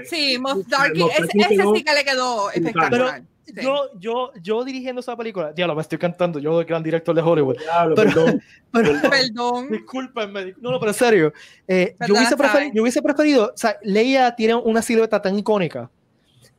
[0.04, 1.26] Sí, Moff Tarkin, ese,
[1.74, 3.24] sí que le quedó espectacular
[3.54, 7.22] yo, yo, yo dirigiendo esa película, diablo, me estoy cantando, yo soy gran director de
[7.22, 7.56] Hollywood.
[7.96, 9.68] perdón, perdón.
[9.70, 11.32] Discúlpenme, no, no, pero en serio,
[11.66, 15.90] eh, yo, hubiese preferido, yo hubiese preferido, o sea, Leia tiene una silueta tan icónica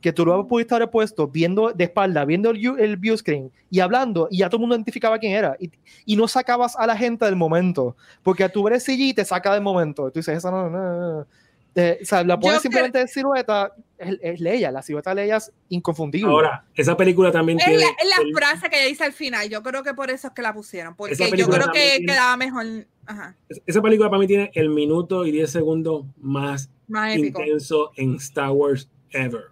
[0.02, 3.80] que tú lo pudiste haber puesto viendo de espalda, viendo el, el view screen y
[3.80, 5.56] hablando, y ya todo el mundo identificaba quién era.
[5.58, 5.70] Y,
[6.04, 9.54] y no sacabas a la gente del momento, porque a tu ver el te saca
[9.54, 10.10] del momento.
[10.10, 11.26] Tú dices, esa no, no, no.
[11.74, 15.36] Eh, o sea, la pones simplemente de silueta, es, es, Leia, la silueta de Leia
[15.38, 16.30] es inconfundible.
[16.30, 17.80] Ahora, esa película también es tiene...
[17.80, 20.34] La, es la frase que ella dice al final, yo creo que por eso es
[20.34, 22.66] que la pusieron, porque yo creo que quedaba mejor.
[23.06, 23.34] Ajá.
[23.64, 26.68] Esa película para mí tiene el minuto y 10 segundos más,
[27.16, 29.51] intenso en Star Wars ever.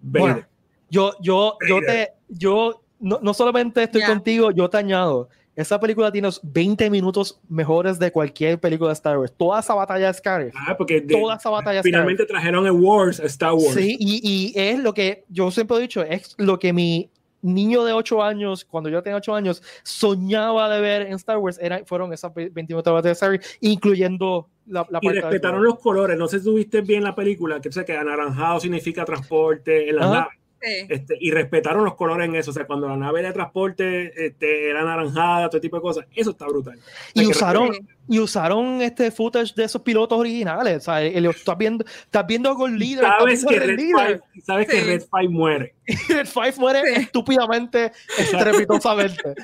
[0.00, 0.44] Bueno,
[0.88, 5.28] yo, yo, yo te, yo no, no solamente estoy contigo, yo te añado
[5.60, 9.32] esa película tiene 20 minutos mejores de cualquier película de Star Wars.
[9.36, 10.50] Toda esa batalla es Scar.
[10.54, 13.74] Ah, porque toda esa batalla finalmente trajeron el Wars, Star Wars.
[13.74, 17.10] Sí, y, y, es lo que yo siempre he dicho, es lo que mi
[17.42, 21.58] niño de 8 años, cuando yo tenía 8 años, soñaba de ver en Star Wars,
[21.60, 26.18] era, fueron esas 20 minutos de Star Wars, incluyendo la, la y respetaron los colores.
[26.18, 30.10] No sé si tuviste bien la película, que sé que anaranjado significa transporte en las
[30.10, 30.39] naves.
[30.60, 32.50] Este, y respetaron los colores en eso.
[32.50, 36.30] O sea, cuando la nave de transporte este, era naranjada, todo tipo de cosas, eso
[36.30, 36.78] está brutal.
[37.14, 37.70] y usaron,
[38.08, 40.76] y usaron este footage de esos pilotos originales.
[40.78, 43.04] O sea, estás viendo, estás viendo a Gold Leader.
[43.04, 45.74] Sabes, que Red, Five, sabes que Red Five muere.
[46.08, 49.34] Red Five muere estúpidamente, estrepitosamente.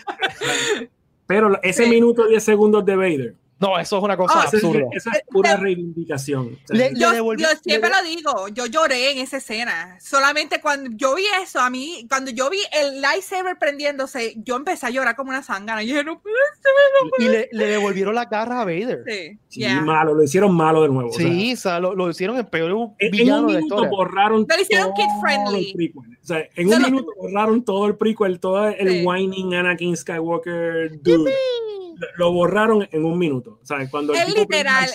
[1.27, 4.87] Pero ese minuto 10 segundos de Vader no, eso es una cosa ah, absurda.
[4.93, 6.59] Esa es, pura reivindicación.
[6.95, 7.11] yo,
[7.63, 9.97] siempre lo digo, yo lloré en esa escena.
[9.99, 14.87] Solamente cuando yo vi eso, a mí, cuando yo vi el lightsaber prendiéndose, yo empecé
[14.87, 15.83] a llorar como una sangana.
[15.83, 16.21] Y, no
[17.19, 19.05] y le, devolvieron la garra a Vader.
[19.49, 21.13] Sí, malo, lo hicieron malo de nuevo.
[21.13, 25.05] Sí, o sea, lo, hicieron el peor villano en un minuto borraron lo hicieron kid
[25.23, 25.93] friendly.
[25.97, 31.33] O sea, en un minuto borraron todo el prequel, todo el whining Anakin Skywalker dude
[32.17, 33.61] lo borraron en un minuto.
[33.63, 33.91] ¿sabes?
[33.91, 34.91] Cuando es literal.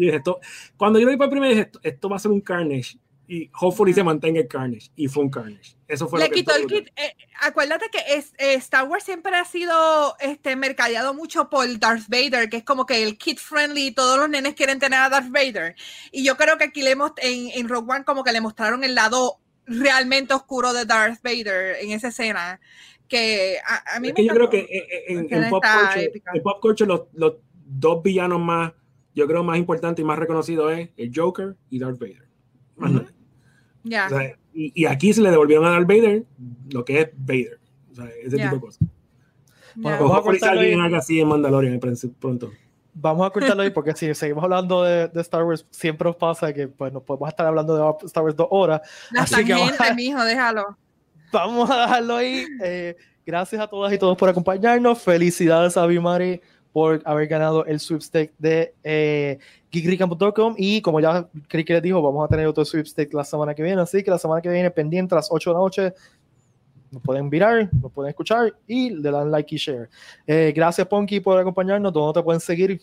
[0.00, 0.40] esto,
[0.76, 3.50] cuando yo lo vi por primera vez, esto, esto va a ser un Carnage y
[3.58, 5.76] hopefully se mantenga el Carnage y fue un Carnage.
[5.88, 6.88] Eso fue Le lo que quitó el kit.
[6.96, 12.08] Eh, acuérdate que es, eh, Star Wars siempre ha sido este mercadeado mucho por Darth
[12.08, 15.30] Vader, que es como que el kid friendly, todos los nenes quieren tener a Darth
[15.30, 15.74] Vader.
[16.12, 18.94] Y yo creo que aquí le en, en Rogue One como que le mostraron el
[18.94, 22.60] lado realmente oscuro de Darth Vader en esa escena
[23.08, 23.58] que
[23.94, 27.34] a, mí yo creo que eh, en, en, pop, culture, en pop culture, los, los,
[27.66, 28.72] dos villanos más,
[29.14, 32.28] yo creo más importantes y más reconocidos es el Joker y Darth Vader.
[33.82, 34.08] Ya.
[34.52, 36.24] y, aquí se le devolvieron a Darth Vader
[36.70, 37.60] lo que es Vader.
[37.90, 38.88] O sea, ese tipo de cosas.
[39.76, 41.80] Bueno, vamos a cortarlo alguien haga así en Mandalorian
[42.18, 42.50] pronto.
[42.94, 46.52] Vamos a cortarlo ahí porque si seguimos hablando de, de, Star Wars, siempre nos pasa
[46.52, 48.80] que pues nos podemos estar hablando de Star Wars dos horas.
[49.10, 49.54] La así que
[49.94, 50.78] mijo, déjalo
[51.34, 52.46] vamos a dejarlo ahí.
[52.62, 52.96] Eh,
[53.26, 55.02] gracias a todas y todos por acompañarnos.
[55.02, 56.40] Felicidades a Bimari
[56.72, 59.38] por haber ganado el sweepstake de eh,
[59.70, 63.80] y como ya que les dijo, vamos a tener otro sweepstake la semana que viene,
[63.80, 65.94] así que la semana que viene pendiente a las 8 de la noche
[66.92, 69.88] nos pueden mirar, nos pueden escuchar y le dan like y share.
[70.26, 72.80] Eh, gracias Ponky por acompañarnos, ¿dónde te pueden seguir?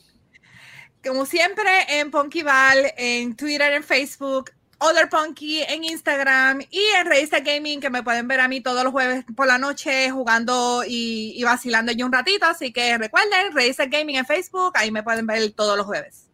[1.06, 4.52] Como siempre en Ponky Val, en Twitter, en Facebook,
[4.82, 8.84] Other Punky en Instagram y en Reisa Gaming, que me pueden ver a mí todos
[8.84, 12.48] los jueves por la noche jugando y, vacilando yo un ratito.
[12.48, 16.28] Así que recuerden, Reisa Gaming en Facebook, ahí me pueden ver todos los jueves.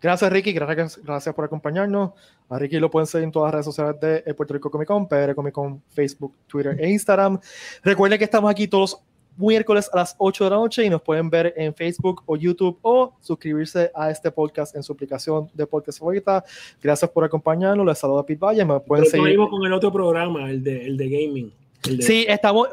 [0.00, 0.52] Gracias, Ricky.
[0.52, 2.12] Gracias, gracias por acompañarnos.
[2.48, 5.08] A Ricky lo pueden seguir en todas las redes sociales de Puerto Rico Comic Con,
[5.08, 7.40] PR Comic Con, Facebook, Twitter e Instagram.
[7.82, 9.00] Recuerden que estamos aquí todos
[9.38, 12.78] miércoles a las 8 de la noche y nos pueden ver en Facebook o YouTube
[12.82, 16.44] o suscribirse a este podcast en su aplicación de podcast favorita.
[16.82, 17.86] Gracias por acompañarnos.
[17.86, 18.64] Les saluda Pete Valle.
[18.64, 19.36] Me pueden seguir.
[19.36, 21.52] con el otro programa, el de, el de gaming.
[22.00, 22.68] Sí, estamos.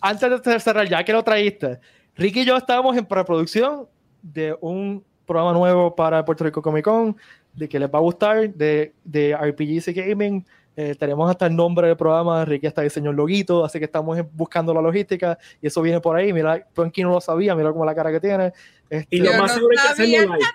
[0.00, 1.78] Antes de cerrar, ya que lo traíste,
[2.16, 3.86] Ricky y yo estábamos en preproducción
[4.22, 7.16] de un programa nuevo para Puerto Rico Comic Con,
[7.54, 10.44] de que les va a gustar, de, de RPGs y gaming.
[10.76, 14.18] Eh, tenemos hasta el nombre del programa, Ricky está diseñó el loguito, así que estamos
[14.32, 16.32] buscando la logística y eso viene por ahí.
[16.32, 18.52] Mira, aquí no lo sabía, mira como la cara que tiene.
[18.88, 20.46] Este, y lo más seguro es que hacerlo live.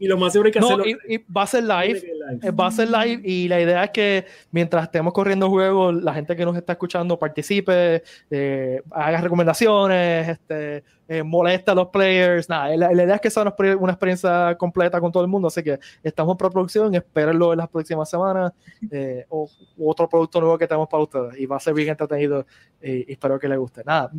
[0.00, 0.84] Y lo más seguro es que hacerlo.
[0.86, 2.02] Y, va a ser live,
[2.42, 6.14] eh, va a ser live y la idea es que mientras estemos corriendo juegos, la
[6.14, 12.48] gente que nos está escuchando participe, eh, haga recomendaciones, este, eh, molesta a los players.
[12.48, 15.78] Nada, la, idea es que sea una, experiencia completa con todo el mundo, así que
[16.02, 18.52] estamos en preproducción, espérenlo en las próximas semanas
[18.90, 19.50] eh, o
[19.80, 22.46] otro producto nuevo que tenemos para ustedes y va a ser bien entretenido
[22.80, 23.82] y, espero que les guste.
[23.84, 24.10] Nada,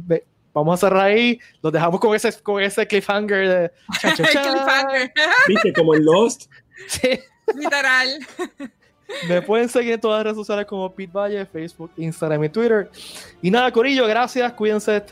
[0.54, 3.72] vamos a cerrar ahí, los dejamos con ese, con ese cliffhanger de
[4.16, 5.14] cliffhanger.
[5.48, 5.74] ¿Viste?
[5.74, 6.52] Como el Lost.
[6.88, 7.20] Sí.
[7.56, 8.20] Literal.
[9.28, 12.90] Me pueden seguir en todas las redes sociales como Pete Valle, Facebook, Instagram y Twitter.
[13.42, 15.04] Y nada, Corillo, gracias, cuídense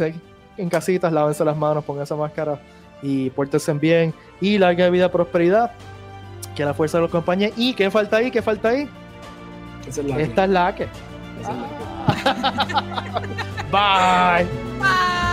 [0.57, 2.59] en casitas, lávense las manos, pónganse máscara
[3.01, 5.71] y pórtense bien y larga vida, prosperidad.
[6.55, 7.53] Que la fuerza los acompañe.
[7.55, 8.31] ¿Y qué falta ahí?
[8.31, 8.89] ¿Qué falta ahí?
[9.87, 10.83] Esta es la que.
[10.83, 11.47] Es
[13.71, 14.45] Bye.
[14.79, 15.28] Bye.